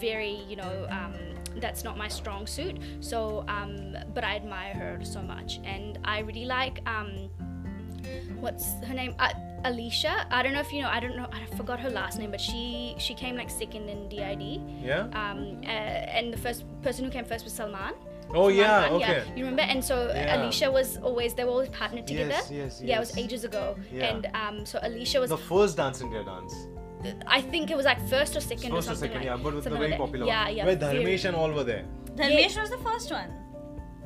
[0.00, 1.14] very, you know, um,
[1.56, 2.76] that's not my strong suit.
[3.00, 7.28] So, um, but I admire her so much, and I really like um,
[8.40, 9.14] what's her name?
[9.18, 9.30] Uh,
[9.64, 10.26] Alisha.
[10.30, 10.88] I don't know if you know.
[10.88, 11.28] I don't know.
[11.32, 14.60] I forgot her last name, but she she came like second in DID.
[14.82, 15.08] Yeah.
[15.12, 17.94] Um, uh, and the first person who came first was Salman.
[18.30, 18.88] Oh Salman yeah.
[18.88, 19.22] Khan, Okay.
[19.36, 19.62] You remember?
[19.62, 20.36] And so Yeah.
[20.36, 22.30] Alisha was always they were always partnered together.
[22.30, 23.76] Yes, yes, Yeah, it was ages ago.
[23.92, 24.04] Yeah.
[24.06, 26.54] And um, so Alisha was The first Dance in India dance.
[27.26, 29.42] I think it was like first or second or First or something second, like yeah,
[29.44, 30.56] but with the very like popular yeah, one.
[30.56, 31.84] Yeah, Where very- Dharmesh and all were there.
[32.16, 33.30] Dharmesh was the first one.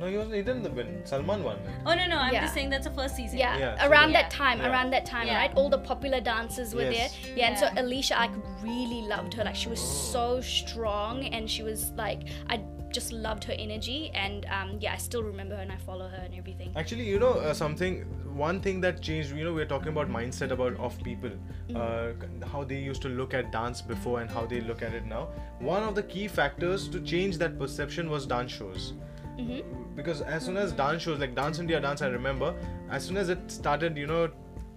[0.01, 0.27] No, he was.
[0.29, 1.01] He didn't win.
[1.05, 1.57] Salman won.
[1.85, 2.41] Oh no no, I'm Yeah.
[2.41, 3.37] just saying that's the first season.
[3.37, 4.21] Yeah, Yeah, so around Yeah.
[4.23, 4.71] that time, Yeah.
[4.71, 5.37] around that time, Yeah.
[5.37, 5.51] right?
[5.55, 7.15] All the popular dancers were Yes.
[7.23, 7.37] there.
[7.37, 8.29] Yeah, and so Alisha, I
[8.63, 9.43] really loved her.
[9.43, 10.11] Like she was Oh.
[10.17, 14.97] so strong, and she was like, I just loved her energy, and um, yeah, I
[14.97, 16.73] still remember her, and I follow her and everything.
[16.75, 18.01] Actually, you know uh, something.
[18.35, 19.35] One thing that changed.
[19.35, 21.29] You know, we're talking about mindset about of people,
[21.69, 21.77] Mm-hmm.
[21.77, 25.05] uh, how they used to look at dance before and how they look at it
[25.05, 25.23] now.
[25.59, 28.93] One of the key factors to change that perception was dance shows.
[29.37, 29.95] Mm-hmm.
[29.95, 32.53] Because as soon as dance shows like Dance India Dance, I remember,
[32.89, 34.29] as soon as it started, you know,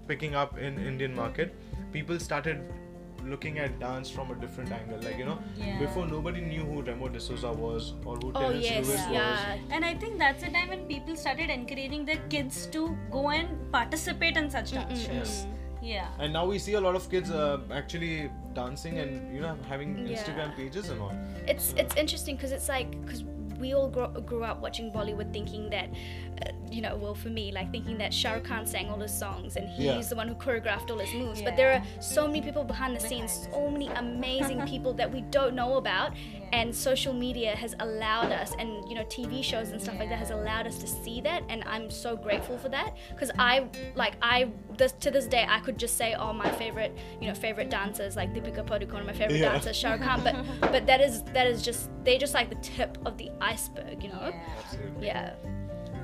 [0.08, 1.54] picking up in Indian market,
[1.92, 2.60] people started
[3.24, 4.98] looking at dance from a different angle.
[5.02, 5.78] Like you know, Yeah.
[5.78, 9.12] before nobody knew who Remo D'Souza was or who Oh Terence yes, Lewis was.
[9.12, 9.56] yeah.
[9.70, 13.48] And I think that's the time when people started encouraging their kids to go and
[13.72, 15.46] participate in such dance shows.
[15.80, 16.08] Yeah.
[16.18, 19.96] And now we see a lot of kids uh, actually dancing and you know having
[20.06, 20.18] Yeah.
[20.18, 21.14] Instagram pages and all.
[21.46, 23.24] It's it's interesting because it's like because
[23.64, 25.88] we all grew, grew up watching Bollywood thinking that,
[26.70, 29.54] you know, well for me like thinking that Shah Rukh Khan sang all his songs
[29.56, 30.00] and he's Yeah.
[30.00, 31.40] the one who choreographed all his moves.
[31.40, 35.20] But there are so many people behind the scenes, so many amazing people that we
[35.22, 36.12] don't know about,
[36.52, 40.18] and social media has allowed us, and you know, TV shows and stuff like that
[40.18, 44.14] has allowed us to see that, and I'm so grateful for that because I like
[44.20, 47.70] I this, to this day I could just say oh my favorite you know favorite
[47.70, 49.52] dancers like Deepika Padukone my favorite Yeah.
[49.52, 50.34] dancer Shah Rukh Khan but
[50.72, 54.08] but that is that is just they're just like the tip of the iceberg you
[54.08, 55.06] know Absolutely.
[55.06, 55.34] yeah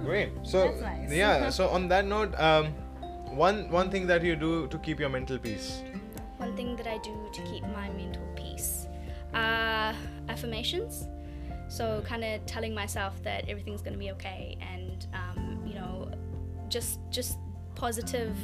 [0.05, 0.31] Great.
[0.43, 1.13] So That's nice.
[1.13, 1.51] yeah.
[1.59, 2.73] So on that note, um,
[3.37, 5.83] one one thing that you do to keep your mental peace.
[6.39, 8.89] one thing that I do to keep my mental peace
[9.35, 9.93] uh,
[10.29, 11.07] affirmations
[11.69, 16.11] so kind of telling myself that everything's going to be okay and um, you know
[16.69, 17.39] just just
[17.77, 18.35] positive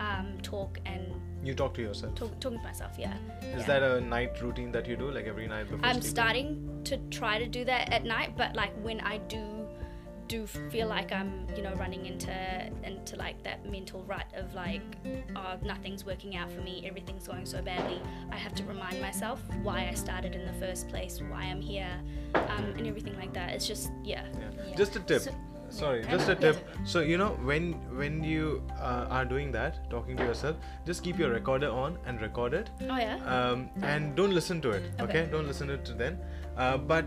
[0.00, 1.06] um, talk and
[1.42, 2.14] You talk to yourself.
[2.16, 3.14] talk, talking to myself yeah
[3.54, 3.66] Is yeah.
[3.66, 5.86] that a night routine that you do, like every night before?
[5.86, 6.10] I'm sleeping?
[6.10, 9.59] starting to try to do that at night, but like when I do
[10.30, 12.32] do feel like I'm, you know, running into
[12.84, 14.80] into like that mental rut of like,
[15.36, 18.00] oh, nothing's working out for me, everything's going so badly.
[18.30, 21.94] I have to remind myself why I started in the first place, why I'm here,
[22.34, 23.50] um, and everything like that.
[23.50, 24.24] It's just yeah.
[24.68, 24.76] Yeah.
[24.76, 25.22] Just a tip.
[25.22, 25.34] So-
[25.80, 26.10] Sorry, yeah.
[26.10, 26.40] just a Yeah.
[26.44, 26.56] tip.
[26.92, 27.64] So you know when
[28.00, 30.56] when you uh, are doing that, talking to yourself,
[30.86, 33.18] just keep your recorder on and record it, Oh yeah.
[33.34, 34.82] um, and don't listen to it.
[35.00, 35.22] Okay, Okay.
[35.34, 36.18] don't listen to it then.
[36.56, 37.04] Uh, but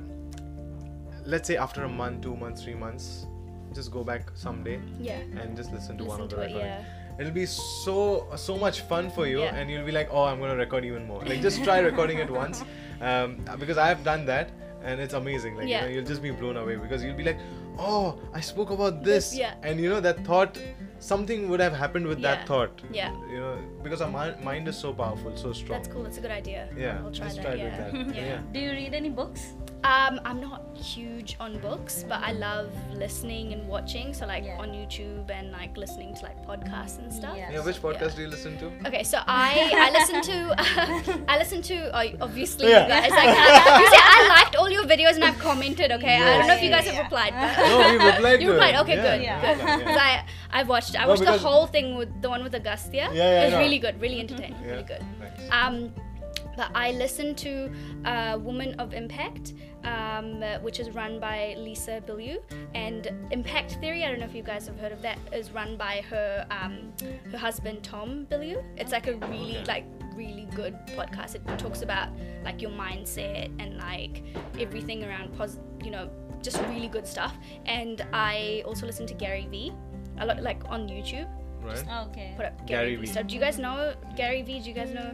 [1.26, 3.26] let's say after a month, two months, three months,
[3.74, 5.17] just go back someday yeah.
[5.41, 6.86] and just listen to one Listen of the to it, recordings.
[6.86, 7.19] yeah.
[7.19, 9.55] It'll be so so much fun for you, Yeah.
[9.55, 11.21] and you'll be like, oh, I'm gonna record even more.
[11.24, 12.63] Like just try recording it once,
[13.01, 14.49] um, because I have done that,
[14.84, 15.55] and it's amazing.
[15.55, 15.82] Like Yeah.
[15.82, 17.38] you know, you'll just be blown away because you'll be like,
[17.78, 19.53] oh, I spoke about this, yeah.
[19.61, 20.57] and you know that thought,
[20.99, 22.82] something would have happened with that thought.
[22.91, 23.11] Yeah.
[23.30, 25.82] You know, because our mi- mind is so powerful, so strong.
[25.84, 26.03] That's cool.
[26.03, 26.67] That's a good idea.
[26.76, 27.45] Yeah, I'll try just that.
[27.45, 27.91] try yeah.
[27.91, 28.15] with that.
[28.15, 28.26] yeah.
[28.26, 28.41] yeah.
[28.51, 29.53] Do you read any books?
[29.84, 34.13] Um, I'm not huge on books, but I love listening and watching.
[34.13, 34.57] So like Yeah.
[34.57, 37.36] on YouTube and like listening to like podcasts and stuff.
[37.36, 37.51] Yeah.
[37.51, 38.67] Yeah, which podcast do you listen to?
[38.88, 40.55] Okay, so I I listen to
[41.31, 42.84] I listen to uh, obviously Yeah.
[42.84, 45.91] you guys like uh, you see I liked all your videos and I've commented.
[45.91, 47.03] Okay, I don't know if you guys have Yeah.
[47.03, 48.75] replied, but No, we replied You to replied?
[48.75, 48.81] it.
[48.81, 49.41] Okay, Yeah, good, we Yeah.
[49.41, 49.57] good.
[49.59, 50.23] replied, Because yeah.
[50.53, 53.09] I I've watched I No, watched the because- whole thing with the one with Augustia.
[53.11, 53.59] Yeah, yeah, I it was know.
[53.59, 54.71] really good, really entertaining, Yeah.
[54.71, 55.03] really good.
[55.19, 55.49] Nice.
[55.51, 55.91] Um,
[56.56, 57.72] but I listen to
[58.06, 62.38] uh, Woman of Impact, um, which is run by Lisa Bilyeu,
[62.76, 64.04] and Impact Theory.
[64.04, 65.18] I don't know if you guys have heard of that.
[65.32, 66.93] Is run by her um,
[67.32, 68.64] her husband Tom Bilyeu.
[68.78, 69.86] It's like a really like
[70.16, 71.36] really good podcast.
[71.36, 72.10] It talks about
[72.43, 74.24] like your mindset and like
[74.60, 76.10] everything around pos- you know
[76.41, 77.36] just really good stuff.
[77.66, 79.74] And I also listen to Gary Vee
[80.20, 81.28] a lot like on YouTube.
[81.64, 82.07] Right.
[82.09, 82.34] Okay.
[82.36, 83.01] Put up Gary Gary, Vee.
[83.01, 83.28] Vee stuff.
[83.28, 84.59] Do you guys know Gary Vee?
[84.59, 85.14] Do you guys know?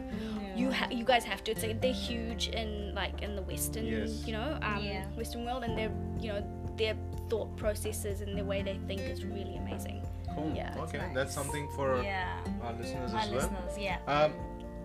[0.56, 1.52] You ha- you guys have to.
[1.52, 4.26] It's like they're huge in like in the Western, Yes.
[4.26, 5.04] you know, um, Yeah.
[5.16, 5.90] Western world, and their
[6.20, 6.44] you know
[6.76, 6.94] their
[7.28, 10.04] thought processes and the way they think is really amazing.
[10.34, 10.52] Cool.
[10.54, 10.74] Yeah.
[10.78, 11.14] okay, nice.
[11.14, 12.38] that's something for Yeah.
[12.62, 13.36] our listeners Our as well.
[13.36, 13.98] listeners, yeah.
[14.06, 14.32] Um,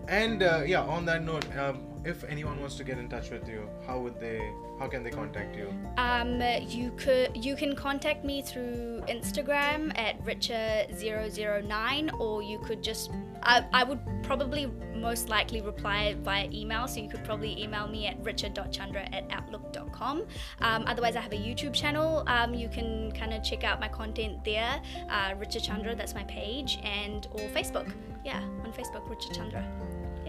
[0.08, 3.48] and uh, yeah, on that note, um, if anyone wants to get in touch with
[3.48, 4.52] you, how would they?
[4.78, 5.74] How can they contact you?
[5.98, 13.10] Um, you could you can contact me through Instagram at richa009 or you could just
[13.42, 16.86] I, I would probably most likely reply via email.
[16.88, 20.26] So you could probably email me at richa.chandra at outlook.com.
[20.60, 22.24] Um, otherwise, I have a YouTube channel.
[22.26, 24.80] Um, you can kind of check out my content there.
[25.08, 27.92] Uh, Richa Chandra, that's my page, and or Facebook.
[28.24, 29.64] Yeah, on Facebook, Richa Chandra.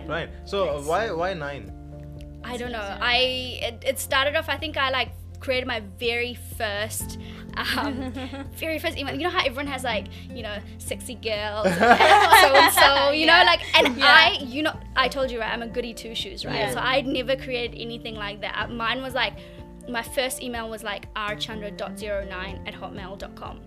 [0.08, 0.14] Yeah.
[0.14, 0.30] Right.
[0.46, 0.86] So Nice.
[0.86, 1.72] why why nine?
[2.44, 2.98] I don't know.
[3.02, 4.48] I it, it started off.
[4.50, 7.20] I think I like created my very first,
[7.58, 8.12] um,
[8.56, 9.14] very first email.
[9.14, 13.12] You know how everyone has like you know sexy girl, so and so.
[13.12, 14.06] You know like, and Yeah.
[14.06, 15.52] I, you know, I told you right.
[15.52, 16.56] I'm a goody two shoes, right?
[16.56, 16.72] Yeah.
[16.72, 18.56] So I'd never created anything like that.
[18.58, 19.34] Uh, Mine was like,
[19.90, 23.60] my first email was like rchandra.09 at hotmail.com.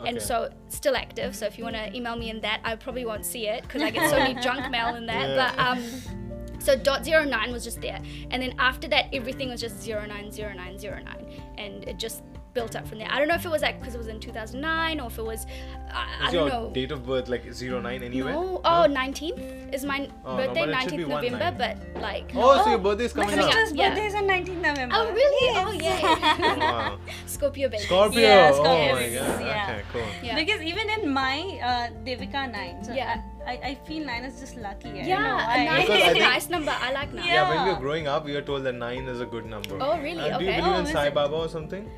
[0.00, 0.08] Okay.
[0.08, 1.36] And so still active.
[1.36, 3.82] So if you want to email me in that, I probably won't see it because
[3.82, 5.28] I get so many junk mail in that.
[5.28, 5.52] Yeah.
[5.54, 9.60] But um, so dot zero nine was just there, and then after that, everything was
[9.60, 11.26] just zero nine zero nine zero nine,
[11.58, 12.22] and it just
[12.52, 13.08] built up from there.
[13.10, 15.24] I don't know if it was like because it was in 2009 or if it
[15.24, 15.46] was
[15.92, 16.70] I, I don't your know.
[16.72, 18.32] date of birth like 09 anywhere?
[18.32, 21.78] No, oh 19th is my Oh, birthday, but it should be 19th November, nine.
[21.94, 23.50] but like Oh, so your birthday is coming coming up.
[23.50, 23.54] up.
[23.56, 23.88] Sister's Yeah.
[23.90, 24.94] birthday is on 19th November.
[24.98, 25.46] Oh really?
[25.58, 26.58] Oh yeah.
[26.60, 26.98] Wow.
[27.26, 27.82] Scorpio baby.
[27.84, 28.20] Scorpio.
[28.20, 29.40] Yeah, Oh my god.
[29.44, 29.70] Yeah.
[29.70, 30.02] Okay, cool.
[30.22, 30.34] Yeah.
[30.34, 33.22] Because even in my uh, Devika 9, so Yeah.
[33.46, 34.88] I, I, I feel 9 is just lucky.
[34.88, 35.56] I don't know Yeah, why.
[35.56, 36.72] a nine Because is I a think- nice number.
[36.80, 37.26] I like nine.
[37.26, 37.74] Yeah, when we Yeah.
[37.74, 39.78] were growing up, we were told that nine is a good number.
[39.80, 40.20] Oh, really?
[40.30, 40.60] Uh, do you Okay.
[40.60, 41.14] believe Oh, in is Sai it?
[41.14, 41.88] Baba or something?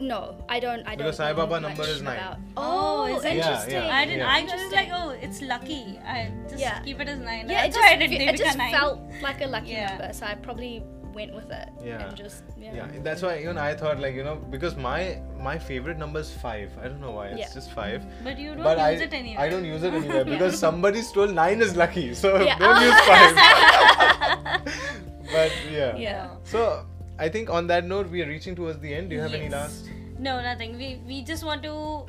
[0.00, 0.80] No, I don't.
[0.86, 0.98] I don't.
[0.98, 2.18] Because Sai know Baba much number is nine.
[2.18, 3.36] about- Oh, Oh, is it?
[3.36, 3.72] Yeah, interesting.
[3.72, 3.96] yeah.
[3.96, 4.18] I didn't.
[4.20, 4.30] Yeah.
[4.32, 5.98] I just like, oh, it's lucky.
[6.06, 6.80] I just Yeah.
[6.80, 7.48] keep it as nine.
[7.48, 8.70] Yeah, it just, I did fe- it Devika just 9.
[8.72, 9.88] felt like a lucky Yeah.
[9.96, 10.84] number, so I probably
[11.14, 11.68] went with it.
[11.82, 12.08] Yeah.
[12.08, 12.74] And just yeah.
[12.74, 16.30] Yeah, that's why even I thought like you know because my my favorite number is
[16.30, 16.70] five.
[16.78, 17.54] I don't know why it's Yeah.
[17.54, 18.04] just five.
[18.22, 19.42] But you don't but use I, it anyway.
[19.42, 22.58] I don't use it anywhere because somebody stole nine is lucky, so Yeah.
[22.58, 23.32] don't use five.
[25.32, 25.96] but yeah.
[25.96, 26.28] Yeah.
[26.44, 26.84] So
[27.18, 29.10] I think on that note, we are reaching towards the end.
[29.10, 29.40] Do you have yes.
[29.40, 29.88] any last?
[30.18, 30.76] No, nothing.
[30.76, 32.04] We we just want to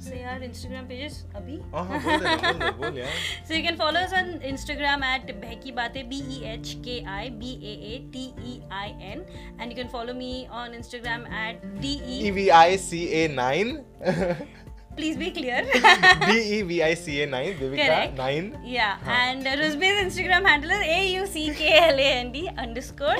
[0.00, 1.24] say our Instagram pages.
[1.36, 1.62] Abhi.
[1.72, 3.10] Uh-huh, yeah.
[3.44, 7.30] so you can follow us on Instagram at Behki Baatein B E H K I
[7.30, 9.24] B A A T E I N,
[9.58, 13.28] and you can follow me on Instagram at D E E V I C A
[13.28, 13.84] nine.
[14.96, 15.62] Please be clear.
[16.26, 17.54] D E V I C A nine.
[17.54, 18.58] Vivika nine.
[18.64, 19.10] Yeah, huh.
[19.10, 23.16] and Ruzbeh's Instagram handle is A U C K L A N D underscore.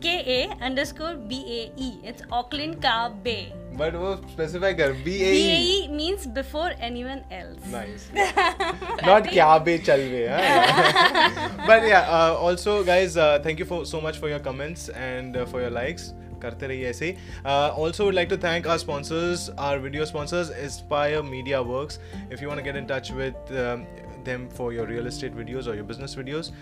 [0.00, 1.92] K A underscore B A E.
[2.02, 3.52] It's Auckland Ka Bay.
[3.78, 5.72] But वो specify कर B A B A E.
[5.84, 7.64] E means before anyone else.
[7.72, 8.06] Nice.
[9.06, 11.66] Not क्या बे चल बे हाँ?
[11.66, 15.36] But yeah, uh, also guys, uh, thank you for so much for your comments and
[15.36, 16.12] uh, for your likes.
[16.40, 20.50] करते रहिए ऐसे ही uh, also would like to thank our sponsors our video sponsors
[20.64, 21.98] Aspire Media Works
[22.30, 23.86] if you want to get in touch with um,
[24.24, 26.52] them for your real estate videos or your business videos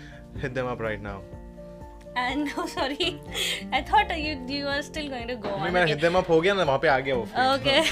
[0.45, 1.17] hit them up right now
[2.16, 3.20] and no sorry.
[3.72, 6.06] I thought you you were still going to go on okay.
[6.06, 7.82] up ho gaya na wahan pe aa gaya wo okay.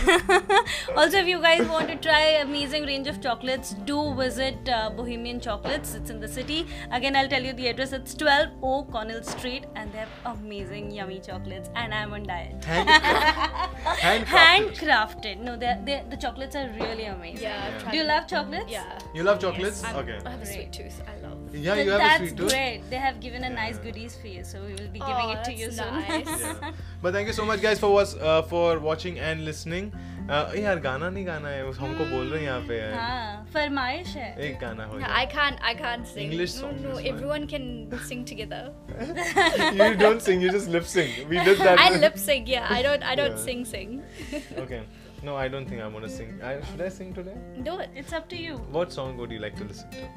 [1.03, 5.41] also if you guys want to try amazing range of chocolates do visit uh, Bohemein
[5.49, 5.95] chocolates.
[5.95, 6.61] It's in the city.
[6.91, 7.93] Again i'll tell you the address.
[7.93, 12.61] It's 12 o'connell street and they have amazing yummy chocolates and i'm on diet.
[12.63, 15.41] Handcrafted, handcrafted.
[15.41, 17.43] no they're, they're, the chocolates are really amazing.
[17.43, 18.71] Yeah, do you love chocolates?
[18.71, 18.99] Yeah.
[19.15, 19.83] You love chocolates?
[19.83, 19.95] Yes.
[19.95, 20.19] okay.
[20.25, 21.03] I have a sweet tooth.
[21.07, 22.50] I love Yeah, you have a That's sweet tooth.
[22.52, 22.82] great.
[22.90, 25.44] They have given a nice goodies for you, so we will be giving Oh, it
[25.50, 26.26] to you that's soon.
[26.26, 26.42] nice.
[26.42, 26.72] Yeah.
[27.02, 29.92] But thank you so much guys for was uh, for watching and listening.
[30.24, 34.16] Uh, यार गाना नहीं गाना है हमको बोल रहे हैं यहाँ पे यार हाँ, फरमाइश
[34.16, 34.28] है.
[34.50, 35.60] एक गाना हो No, I can't.
[35.72, 36.32] I can't sing.
[36.32, 36.92] English no, songs no.
[36.92, 37.08] is fine.
[37.14, 37.66] Everyone can
[38.12, 38.62] sing together.
[39.80, 42.48] you don't sing you just lip sync we did that I lip sync.
[42.56, 42.68] Yeah.
[42.80, 43.04] I don't.
[43.14, 43.48] I don't Yeah.
[43.48, 43.66] sing.
[43.74, 44.02] Sing.
[44.66, 44.82] okay
[45.28, 47.36] no I don't think I want to sing I, should I sing today
[47.68, 47.90] Do it.
[48.04, 48.56] It's up to you.
[48.78, 50.08] what song would you like to listen to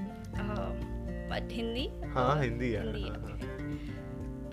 [0.44, 0.89] Um,
[1.31, 1.85] what Hindi?
[2.13, 2.85] हाँ हिंदी हाँ,
[3.23, 3.35] हाँ.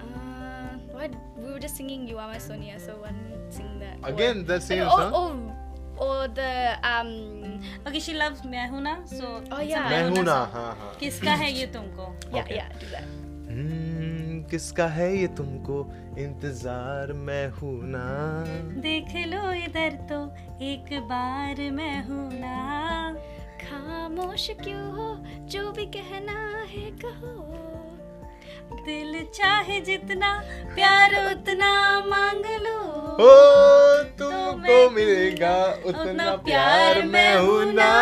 [0.07, 1.11] Uh, what?
[1.37, 3.18] We were just singing "You Are My Sonia," so one
[3.51, 3.99] sing that.
[4.11, 5.51] Again the same song
[5.99, 6.53] or, or the
[6.87, 7.11] um.
[7.87, 9.43] Okay, she loves मैं हूँ ना, so.
[9.51, 9.89] Oh, yeah.
[9.91, 10.55] मैं हूँ ना song.
[10.55, 12.07] हाँ हाँ किसका है ये तुमको?
[12.35, 12.68] Yeah, yeah.
[12.79, 13.16] Do that.
[13.49, 15.76] हम्म, किसका है ये तुमको
[16.18, 18.07] इंतज़ार मैं हूँ ना
[18.87, 20.18] देख लो इधर तो
[20.64, 22.57] एक बार मैं हूँ ना.
[23.68, 25.08] खामोश क्यों हो
[25.54, 26.38] जो भी कहना
[26.74, 27.34] है कहो
[28.86, 30.32] दिल चाहे जितना
[30.74, 31.70] प्यार उतना
[32.06, 32.76] मांग लो.
[33.24, 33.28] ओ
[34.18, 35.54] तो तुमको मैं- मिलेगा
[35.86, 37.92] उतना उतना प्यार मैं हूँ ना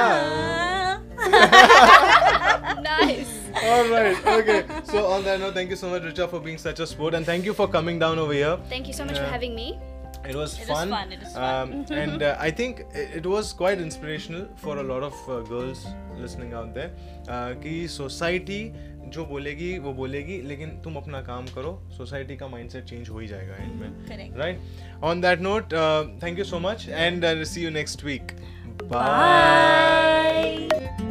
[2.87, 3.35] nice
[3.67, 4.27] All right.
[4.31, 4.57] Okay.
[4.89, 7.25] So on that note, thank you so much, Richa, for being such a sport, and
[7.29, 8.51] thank you for coming down over here.
[8.73, 9.25] thank you so much yeah.
[9.25, 9.69] for having me
[10.29, 10.89] It was It fun.
[10.91, 11.45] fun, it fun.
[11.45, 15.41] Um, and uh, I think it, it was quite inspirational for a lot of uh,
[15.51, 15.87] girls
[16.19, 16.91] listening out there.
[17.29, 18.61] Uh, कि society
[19.15, 23.27] जो बोलेगी वो बोलेगी लेकिन तुम अपना काम करो सोसाइटी का माइंडसेट चेंज हो ही
[23.29, 25.73] जाएगा एंड में right on that note
[26.23, 28.33] thank you so much and see you next week
[28.91, 31.06] Bye.